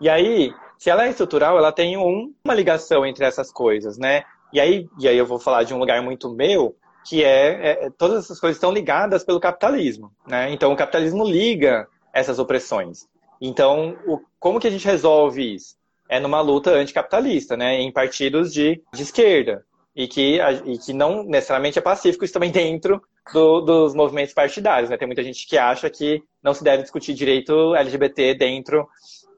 E 0.00 0.08
aí, 0.08 0.52
se 0.78 0.88
ela 0.88 1.04
é 1.06 1.10
estrutural, 1.10 1.58
ela 1.58 1.72
tem 1.72 1.96
um, 1.96 2.32
uma 2.44 2.54
ligação 2.54 3.04
entre 3.04 3.24
essas 3.24 3.52
coisas, 3.52 3.98
né? 3.98 4.24
E 4.52 4.58
aí, 4.58 4.88
e 4.98 5.06
aí 5.06 5.16
eu 5.16 5.26
vou 5.26 5.38
falar 5.38 5.62
de 5.62 5.74
um 5.74 5.78
lugar 5.78 6.02
muito 6.02 6.30
meu, 6.30 6.74
que 7.06 7.22
é, 7.22 7.86
é 7.86 7.90
todas 7.90 8.24
essas 8.24 8.40
coisas 8.40 8.56
estão 8.56 8.72
ligadas 8.72 9.22
pelo 9.24 9.40
capitalismo, 9.40 10.10
né? 10.26 10.50
Então 10.52 10.72
o 10.72 10.76
capitalismo 10.76 11.24
liga 11.24 11.86
essas 12.12 12.38
opressões. 12.38 13.06
Então, 13.40 13.96
o, 14.06 14.20
como 14.38 14.58
que 14.58 14.66
a 14.66 14.70
gente 14.70 14.84
resolve 14.84 15.54
isso? 15.54 15.76
É 16.08 16.18
numa 16.18 16.40
luta 16.40 16.70
anticapitalista, 16.72 17.56
né? 17.56 17.80
Em 17.80 17.92
partidos 17.92 18.52
de, 18.52 18.82
de 18.92 19.02
esquerda. 19.02 19.64
E 19.94 20.06
que, 20.06 20.38
e 20.64 20.78
que 20.78 20.92
não 20.92 21.24
necessariamente 21.24 21.78
é 21.78 21.82
pacífico, 21.82 22.24
isso 22.24 22.34
também 22.34 22.50
dentro 22.50 23.02
do, 23.32 23.60
dos 23.60 23.94
movimentos 23.94 24.34
partidários. 24.34 24.90
Né? 24.90 24.96
Tem 24.96 25.06
muita 25.06 25.22
gente 25.22 25.46
que 25.46 25.58
acha 25.58 25.88
que 25.90 26.22
não 26.42 26.54
se 26.54 26.64
deve 26.64 26.82
discutir 26.82 27.14
direito 27.14 27.74
LGBT 27.74 28.34
dentro 28.34 28.88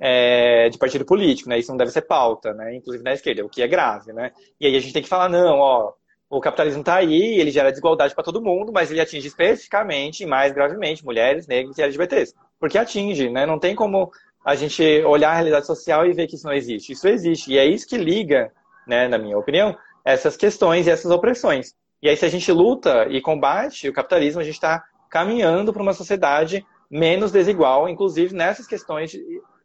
é, 0.01 0.69
de 0.69 0.79
partido 0.79 1.05
político, 1.05 1.49
né? 1.49 1.59
Isso 1.59 1.71
não 1.71 1.77
deve 1.77 1.93
ser 1.93 2.03
pauta, 2.03 2.53
né? 2.53 2.75
Inclusive 2.75 3.05
na 3.05 3.13
esquerda, 3.13 3.45
o 3.45 3.49
que 3.49 3.63
é 3.63 3.69
grave, 3.69 4.13
né? 4.13 4.33
E 4.61 4.67
aí 4.67 4.77
a 4.77 4.81
gente 4.81 4.93
tem 4.93 5.03
que 5.03 5.09
falar, 5.09 5.29
não, 5.29 5.59
ó, 5.59 5.93
o 6.29 6.41
capitalismo 6.41 6.81
está 6.81 6.97
aí, 6.97 7.39
ele 7.39 7.51
gera 7.51 7.71
desigualdade 7.71 8.15
para 8.15 8.25
todo 8.25 8.43
mundo, 8.43 8.73
mas 8.73 8.91
ele 8.91 9.01
atinge 9.01 9.29
especificamente 9.29 10.23
e 10.23 10.27
mais 10.27 10.53
gravemente 10.53 11.05
mulheres, 11.05 11.47
negros 11.47 11.79
e 11.79 11.83
LGBTs. 11.83 12.35
Porque 12.59 12.79
atinge, 12.79 13.29
né? 13.31 13.47
Não 13.47 13.59
tem 13.59 13.75
como 13.75 14.11
a 14.45 14.55
gente 14.57 14.83
olhar 15.05 15.31
a 15.31 15.35
realidade 15.35 15.67
social 15.67 16.05
e 16.05 16.13
ver 16.13 16.27
que 16.27 16.35
isso 16.35 16.47
não 16.47 16.55
existe. 16.55 16.93
Isso 16.93 17.07
existe. 17.07 17.53
E 17.53 17.59
é 17.59 17.67
isso 17.67 17.87
que 17.87 17.97
liga, 17.97 18.51
né, 18.87 19.07
na 19.07 19.19
minha 19.19 19.39
opinião, 19.39 19.77
essas 20.05 20.37
questões 20.37 20.87
e 20.87 20.91
essas 20.91 21.11
opressões. 21.11 21.75
E 22.03 22.09
aí, 22.09 22.17
se 22.17 22.25
a 22.25 22.29
gente 22.29 22.51
luta 22.51 23.07
e 23.09 23.21
combate 23.21 23.89
o 23.89 23.93
capitalismo, 23.93 24.41
a 24.41 24.45
gente 24.45 24.55
está 24.55 24.83
caminhando 25.09 25.73
para 25.73 25.83
uma 25.83 25.93
sociedade 25.93 26.67
menos 26.91 27.31
desigual, 27.31 27.89
inclusive 27.89 28.35
nessas 28.35 28.67
questões 28.67 29.13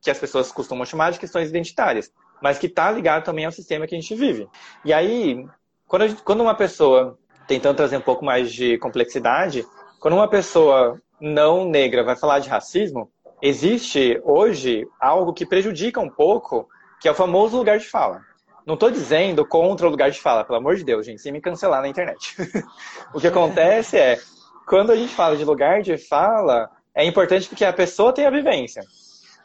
que 0.02 0.12
as 0.12 0.20
pessoas 0.20 0.52
costumam 0.52 0.86
chamar 0.86 1.12
de 1.12 1.20
questões 1.20 1.50
identitárias, 1.50 2.12
mas 2.42 2.60
que 2.60 2.68
está 2.68 2.92
ligado 2.92 3.24
também 3.24 3.46
ao 3.46 3.52
sistema 3.52 3.88
que 3.88 3.96
a 3.96 4.00
gente 4.00 4.14
vive. 4.14 4.48
E 4.86 4.94
aí, 4.94 5.46
quando, 5.88 6.08
gente, 6.08 6.22
quando 6.22 6.42
uma 6.42 6.54
pessoa, 6.54 7.18
tentando 7.48 7.78
trazer 7.78 7.98
um 7.98 8.02
pouco 8.02 8.24
mais 8.24 8.52
de 8.54 8.78
complexidade, 8.78 9.66
quando 10.00 10.14
uma 10.14 10.30
pessoa 10.30 11.02
não 11.20 11.68
negra 11.68 12.04
vai 12.04 12.16
falar 12.16 12.40
de 12.40 12.50
racismo, 12.50 13.10
existe 13.42 14.22
hoje 14.24 14.88
algo 15.02 15.34
que 15.34 15.46
prejudica 15.46 16.00
um 16.00 16.10
pouco, 16.10 16.70
que 17.02 17.08
é 17.08 17.12
o 17.12 17.16
famoso 17.16 17.58
lugar 17.58 17.80
de 17.80 17.88
fala. 17.88 18.22
Não 18.68 18.74
estou 18.74 18.92
dizendo 18.92 19.48
contra 19.48 19.88
o 19.88 19.90
lugar 19.90 20.12
de 20.12 20.20
fala, 20.20 20.44
pelo 20.44 20.58
amor 20.58 20.76
de 20.76 20.84
Deus, 20.84 21.06
gente, 21.06 21.22
sem 21.22 21.32
me 21.32 21.40
cancelar 21.40 21.82
na 21.82 21.88
internet. 21.88 22.36
o 23.16 23.20
que 23.22 23.28
acontece 23.28 23.98
é, 23.98 24.20
quando 24.68 24.92
a 24.92 24.96
gente 24.98 25.16
fala 25.16 25.38
de 25.38 25.46
lugar 25.46 25.82
de 25.82 25.98
fala, 25.98 26.70
é 26.94 27.06
importante 27.06 27.48
porque 27.48 27.64
a 27.64 27.72
pessoa 27.72 28.12
tem 28.12 28.26
a 28.26 28.30
vivência. 28.30 28.84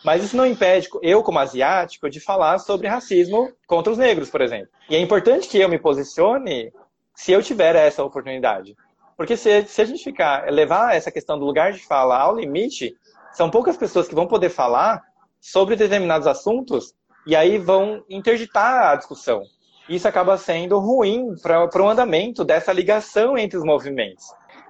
Mas 0.04 0.24
isso 0.24 0.36
não 0.36 0.44
impede 0.44 0.88
eu, 1.00 1.22
como 1.22 1.38
asiático, 1.38 2.10
de 2.10 2.18
falar 2.18 2.58
sobre 2.58 2.88
racismo 2.88 3.52
contra 3.64 3.92
os 3.92 3.98
negros, 3.98 4.28
por 4.28 4.40
exemplo. 4.40 4.70
E 4.90 4.96
é 4.96 4.98
importante 4.98 5.46
que 5.46 5.60
eu 5.60 5.68
me 5.68 5.78
posicione 5.78 6.72
se 7.14 7.30
eu 7.30 7.40
tiver 7.40 7.76
essa 7.76 8.02
oportunidade. 8.02 8.76
Porque 9.16 9.36
se, 9.36 9.62
se 9.68 9.82
a 9.82 9.84
gente 9.84 10.02
ficar, 10.02 10.50
levar 10.50 10.96
essa 10.96 11.12
questão 11.12 11.38
do 11.38 11.44
lugar 11.44 11.72
de 11.72 11.86
fala 11.86 12.18
ao 12.18 12.34
limite, 12.34 12.96
são 13.32 13.48
poucas 13.48 13.76
pessoas 13.76 14.08
que 14.08 14.16
vão 14.16 14.26
poder 14.26 14.48
falar 14.48 15.00
sobre 15.40 15.76
determinados 15.76 16.26
assuntos 16.26 16.92
e 17.26 17.36
aí 17.36 17.58
vão 17.58 18.04
interditar 18.08 18.92
a 18.92 18.96
discussão. 18.96 19.42
Isso 19.88 20.06
acaba 20.06 20.36
sendo 20.36 20.78
ruim 20.78 21.34
para 21.42 21.82
o 21.82 21.88
andamento 21.88 22.44
dessa 22.44 22.72
ligação 22.72 23.36
entre 23.36 23.58
os 23.58 23.64
movimentos. 23.64 24.24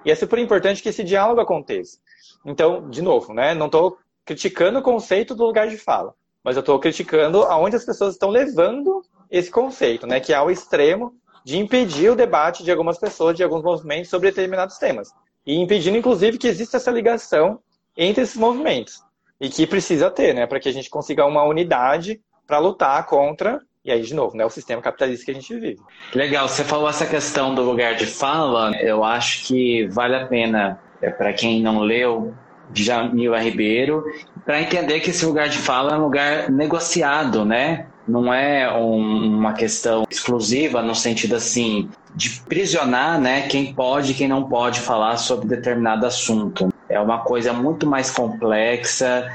E 0.05 0.11
é 0.11 0.15
super 0.15 0.39
importante 0.39 0.81
que 0.81 0.89
esse 0.89 1.03
diálogo 1.03 1.39
aconteça. 1.39 1.97
Então, 2.45 2.89
de 2.89 3.01
novo, 3.01 3.33
né, 3.33 3.53
não 3.53 3.67
estou 3.67 3.97
criticando 4.25 4.79
o 4.79 4.83
conceito 4.83 5.35
do 5.35 5.45
lugar 5.45 5.67
de 5.67 5.77
fala, 5.77 6.13
mas 6.43 6.55
eu 6.55 6.61
estou 6.61 6.79
criticando 6.79 7.43
aonde 7.43 7.75
as 7.75 7.85
pessoas 7.85 8.13
estão 8.13 8.29
levando 8.29 9.01
esse 9.31 9.49
conceito, 9.49 10.05
né, 10.05 10.19
que 10.19 10.33
é 10.33 10.35
ao 10.35 10.51
extremo 10.51 11.13
de 11.43 11.57
impedir 11.57 12.09
o 12.09 12.15
debate 12.15 12.63
de 12.63 12.71
algumas 12.71 12.97
pessoas, 12.97 13.35
de 13.35 13.43
alguns 13.43 13.63
movimentos 13.63 14.09
sobre 14.09 14.29
determinados 14.29 14.77
temas. 14.77 15.09
E 15.45 15.55
impedindo, 15.55 15.97
inclusive, 15.97 16.37
que 16.37 16.47
exista 16.47 16.77
essa 16.77 16.91
ligação 16.91 17.59
entre 17.97 18.23
esses 18.23 18.37
movimentos. 18.37 19.01
E 19.39 19.49
que 19.49 19.67
precisa 19.67 20.09
ter, 20.09 20.33
né, 20.33 20.47
para 20.47 20.59
que 20.59 20.69
a 20.69 20.71
gente 20.71 20.89
consiga 20.89 21.25
uma 21.25 21.43
unidade 21.43 22.21
para 22.47 22.59
lutar 22.59 23.05
contra 23.05 23.61
e 23.85 23.91
aí, 23.91 24.01
de 24.01 24.13
novo, 24.13 24.37
né, 24.37 24.45
o 24.45 24.49
sistema 24.49 24.81
capitalista 24.81 25.25
que 25.25 25.31
a 25.31 25.33
gente 25.33 25.53
vive. 25.55 25.81
Legal, 26.15 26.47
você 26.47 26.63
falou 26.63 26.87
essa 26.87 27.05
questão 27.05 27.53
do 27.53 27.61
lugar 27.61 27.95
de 27.95 28.05
fala. 28.05 28.71
Eu 28.77 29.03
acho 29.03 29.45
que 29.45 29.85
vale 29.87 30.15
a 30.15 30.25
pena, 30.25 30.79
é, 31.01 31.09
para 31.09 31.33
quem 31.33 31.61
não 31.61 31.79
leu, 31.79 32.33
Jamila 32.73 33.41
Ribeiro, 33.41 34.05
para 34.45 34.61
entender 34.61 35.01
que 35.01 35.09
esse 35.09 35.25
lugar 35.25 35.49
de 35.49 35.57
fala 35.57 35.95
é 35.95 35.97
um 35.97 36.03
lugar 36.03 36.49
negociado, 36.49 37.43
né? 37.43 37.87
Não 38.07 38.33
é 38.33 38.73
um, 38.73 39.37
uma 39.37 39.51
questão 39.51 40.05
exclusiva 40.09 40.81
no 40.81 40.95
sentido 40.95 41.35
assim 41.35 41.89
de 42.15 42.29
prisionar, 42.47 43.19
né, 43.19 43.47
quem 43.47 43.73
pode 43.73 44.11
e 44.11 44.13
quem 44.13 44.27
não 44.27 44.43
pode 44.43 44.79
falar 44.79 45.17
sobre 45.17 45.47
determinado 45.47 46.05
assunto. 46.05 46.69
É 46.87 46.99
uma 46.99 47.19
coisa 47.19 47.51
muito 47.53 47.87
mais 47.87 48.11
complexa, 48.11 49.27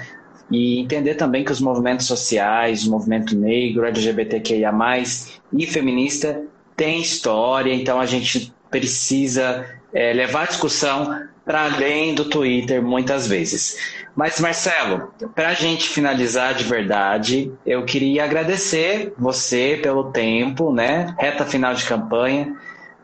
e 0.50 0.78
entender 0.78 1.14
também 1.14 1.44
que 1.44 1.52
os 1.52 1.60
movimentos 1.60 2.06
sociais, 2.06 2.86
o 2.86 2.90
movimento 2.90 3.36
negro, 3.36 3.84
LGBTQIA+, 3.84 4.72
e 5.52 5.66
feminista 5.66 6.42
tem 6.76 7.00
história, 7.00 7.74
então 7.74 8.00
a 8.00 8.06
gente 8.06 8.52
precisa 8.70 9.66
é, 9.92 10.12
levar 10.12 10.42
a 10.42 10.46
discussão 10.46 11.26
para 11.44 11.64
além 11.64 12.14
do 12.14 12.26
Twitter 12.26 12.82
muitas 12.82 13.26
vezes. 13.26 13.78
Mas, 14.14 14.38
Marcelo, 14.38 15.12
para 15.34 15.48
a 15.48 15.54
gente 15.54 15.88
finalizar 15.88 16.54
de 16.54 16.64
verdade, 16.64 17.50
eu 17.64 17.84
queria 17.84 18.24
agradecer 18.24 19.14
você 19.16 19.78
pelo 19.82 20.12
tempo, 20.12 20.72
né? 20.72 21.14
Reta 21.18 21.46
final 21.46 21.72
de 21.72 21.84
campanha. 21.84 22.54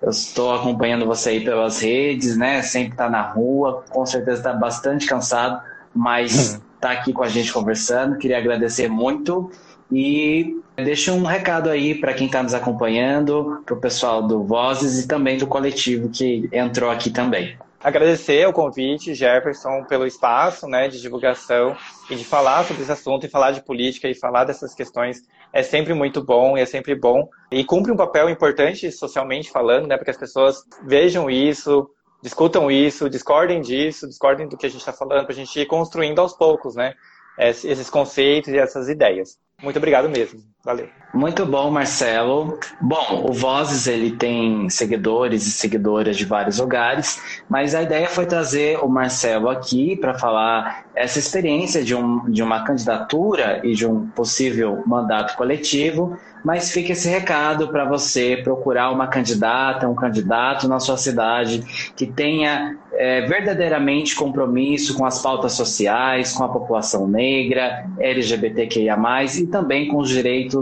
Eu 0.02 0.10
estou 0.10 0.54
acompanhando 0.54 1.06
você 1.06 1.30
aí 1.30 1.44
pelas 1.44 1.80
redes, 1.80 2.36
né? 2.36 2.60
Sempre 2.60 2.92
está 2.92 3.08
na 3.08 3.22
rua, 3.22 3.82
com 3.88 4.04
certeza 4.04 4.38
está 4.38 4.52
bastante 4.52 5.06
cansado, 5.06 5.62
mas 5.94 6.60
está 6.74 6.90
aqui 6.92 7.12
com 7.12 7.22
a 7.22 7.28
gente 7.28 7.52
conversando. 7.52 8.18
Queria 8.18 8.38
agradecer 8.38 8.88
muito 8.88 9.50
e 9.90 10.60
deixa 10.76 11.12
um 11.12 11.24
recado 11.24 11.70
aí 11.70 11.94
para 11.94 12.12
quem 12.12 12.26
está 12.26 12.42
nos 12.42 12.54
acompanhando, 12.54 13.62
para 13.64 13.74
o 13.74 13.80
pessoal 13.80 14.22
do 14.22 14.42
Vozes 14.42 15.04
e 15.04 15.08
também 15.08 15.38
do 15.38 15.46
coletivo 15.46 16.08
que 16.08 16.48
entrou 16.52 16.90
aqui 16.90 17.10
também. 17.10 17.56
Agradecer 17.82 18.48
o 18.48 18.52
convite, 18.52 19.14
Jefferson, 19.14 19.84
pelo 19.84 20.06
espaço 20.06 20.66
né, 20.66 20.88
de 20.88 21.00
divulgação 21.02 21.76
e 22.08 22.16
de 22.16 22.24
falar 22.24 22.64
sobre 22.64 22.82
esse 22.82 22.90
assunto, 22.90 23.26
e 23.26 23.28
falar 23.28 23.50
de 23.50 23.62
política 23.62 24.08
e 24.08 24.14
falar 24.14 24.44
dessas 24.44 24.74
questões 24.74 25.22
é 25.52 25.62
sempre 25.62 25.92
muito 25.92 26.24
bom 26.24 26.56
e 26.56 26.62
é 26.62 26.66
sempre 26.66 26.94
bom. 26.94 27.28
E 27.52 27.62
cumpre 27.62 27.92
um 27.92 27.96
papel 27.96 28.30
importante 28.30 28.90
socialmente 28.90 29.50
falando, 29.50 29.86
né, 29.86 29.96
para 29.96 30.04
que 30.06 30.10
as 30.10 30.16
pessoas 30.16 30.64
vejam 30.82 31.30
isso, 31.30 31.88
discutam 32.24 32.70
isso, 32.70 33.10
discordem 33.10 33.60
disso, 33.60 34.08
discordem 34.08 34.48
do 34.48 34.56
que 34.56 34.64
a 34.64 34.68
gente 34.70 34.80
está 34.80 34.94
falando, 34.94 35.26
para 35.26 35.34
a 35.34 35.36
gente 35.36 35.60
ir 35.60 35.66
construindo 35.66 36.20
aos 36.20 36.32
poucos, 36.32 36.74
né? 36.74 36.94
Esses 37.38 37.90
conceitos 37.90 38.50
e 38.50 38.56
essas 38.56 38.88
ideias. 38.88 39.38
Muito 39.62 39.76
obrigado 39.76 40.08
mesmo. 40.08 40.42
Valeu. 40.64 40.88
Muito 41.14 41.46
bom, 41.46 41.70
Marcelo. 41.70 42.58
Bom, 42.80 43.24
o 43.28 43.32
Vozes 43.32 43.86
ele 43.86 44.16
tem 44.16 44.68
seguidores 44.68 45.46
e 45.46 45.50
seguidoras 45.52 46.16
de 46.16 46.24
vários 46.24 46.58
lugares, 46.58 47.20
mas 47.48 47.72
a 47.72 47.82
ideia 47.82 48.08
foi 48.08 48.26
trazer 48.26 48.82
o 48.82 48.88
Marcelo 48.88 49.48
aqui 49.48 49.94
para 49.94 50.18
falar 50.18 50.86
essa 50.92 51.20
experiência 51.20 51.84
de, 51.84 51.94
um, 51.94 52.28
de 52.30 52.42
uma 52.42 52.64
candidatura 52.64 53.60
e 53.62 53.74
de 53.74 53.86
um 53.86 54.08
possível 54.08 54.82
mandato 54.86 55.36
coletivo. 55.36 56.18
Mas 56.44 56.72
fica 56.72 56.92
esse 56.92 57.08
recado 57.08 57.68
para 57.68 57.86
você 57.86 58.40
procurar 58.42 58.90
uma 58.90 59.06
candidata, 59.06 59.88
um 59.88 59.94
candidato 59.94 60.68
na 60.68 60.78
sua 60.78 60.98
cidade 60.98 61.92
que 61.96 62.06
tenha 62.06 62.76
é, 62.92 63.22
verdadeiramente 63.22 64.14
compromisso 64.14 64.94
com 64.94 65.06
as 65.06 65.22
pautas 65.22 65.52
sociais, 65.52 66.32
com 66.32 66.44
a 66.44 66.48
população 66.48 67.08
negra, 67.08 67.86
LGBTQIA, 67.98 68.96
e 69.38 69.46
também 69.46 69.88
com 69.88 69.98
os 69.98 70.10
direitos, 70.10 70.53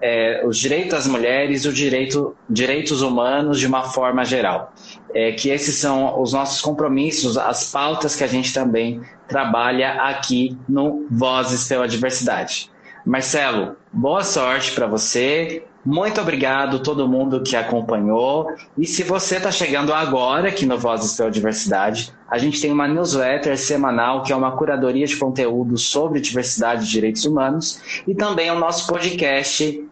é, 0.00 0.42
os 0.46 0.58
direitos 0.58 0.90
das 0.90 1.06
mulheres 1.06 1.64
e 1.64 1.68
os 1.68 1.74
direito, 1.74 2.36
direitos 2.48 3.02
humanos 3.02 3.58
de 3.58 3.66
uma 3.66 3.84
forma 3.84 4.24
geral. 4.24 4.72
É, 5.14 5.32
que 5.32 5.48
esses 5.48 5.76
são 5.76 6.20
os 6.20 6.32
nossos 6.32 6.60
compromissos, 6.60 7.38
as 7.38 7.70
pautas 7.70 8.14
que 8.14 8.24
a 8.24 8.26
gente 8.26 8.52
também 8.52 9.00
trabalha 9.26 10.02
aqui 10.02 10.56
no 10.68 11.06
Vozes 11.10 11.66
pela 11.66 11.88
Diversidade. 11.88 12.70
Marcelo, 13.04 13.76
boa 13.92 14.22
sorte 14.22 14.72
para 14.72 14.86
você. 14.86 15.64
Muito 15.84 16.20
obrigado 16.20 16.78
a 16.78 16.80
todo 16.80 17.08
mundo 17.08 17.42
que 17.42 17.54
acompanhou. 17.54 18.52
E 18.76 18.84
se 18.84 19.04
você 19.04 19.36
está 19.36 19.52
chegando 19.52 19.94
agora 19.94 20.48
aqui 20.48 20.66
no 20.66 20.76
Vozes 20.76 21.16
pela 21.16 21.30
Diversidade, 21.30 22.12
a 22.28 22.38
gente 22.38 22.60
tem 22.60 22.72
uma 22.72 22.88
newsletter 22.88 23.56
semanal 23.56 24.22
que 24.22 24.32
é 24.32 24.36
uma 24.36 24.52
curadoria 24.52 25.06
de 25.06 25.16
conteúdo 25.16 25.78
sobre 25.78 26.20
diversidade 26.20 26.84
e 26.84 26.88
direitos 26.88 27.24
humanos 27.24 27.80
e 28.06 28.14
também 28.14 28.50
o 28.50 28.58
nosso 28.58 28.86
podcast 28.86 29.84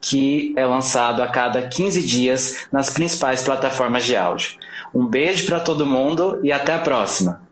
que 0.00 0.52
é 0.56 0.66
lançado 0.66 1.22
a 1.22 1.28
cada 1.28 1.62
15 1.62 2.02
dias 2.02 2.66
nas 2.70 2.90
principais 2.90 3.42
plataformas 3.42 4.04
de 4.04 4.14
áudio. 4.14 4.50
Um 4.94 5.06
beijo 5.06 5.46
para 5.46 5.60
todo 5.60 5.86
mundo 5.86 6.40
e 6.42 6.52
até 6.52 6.74
a 6.74 6.78
próxima. 6.78 7.42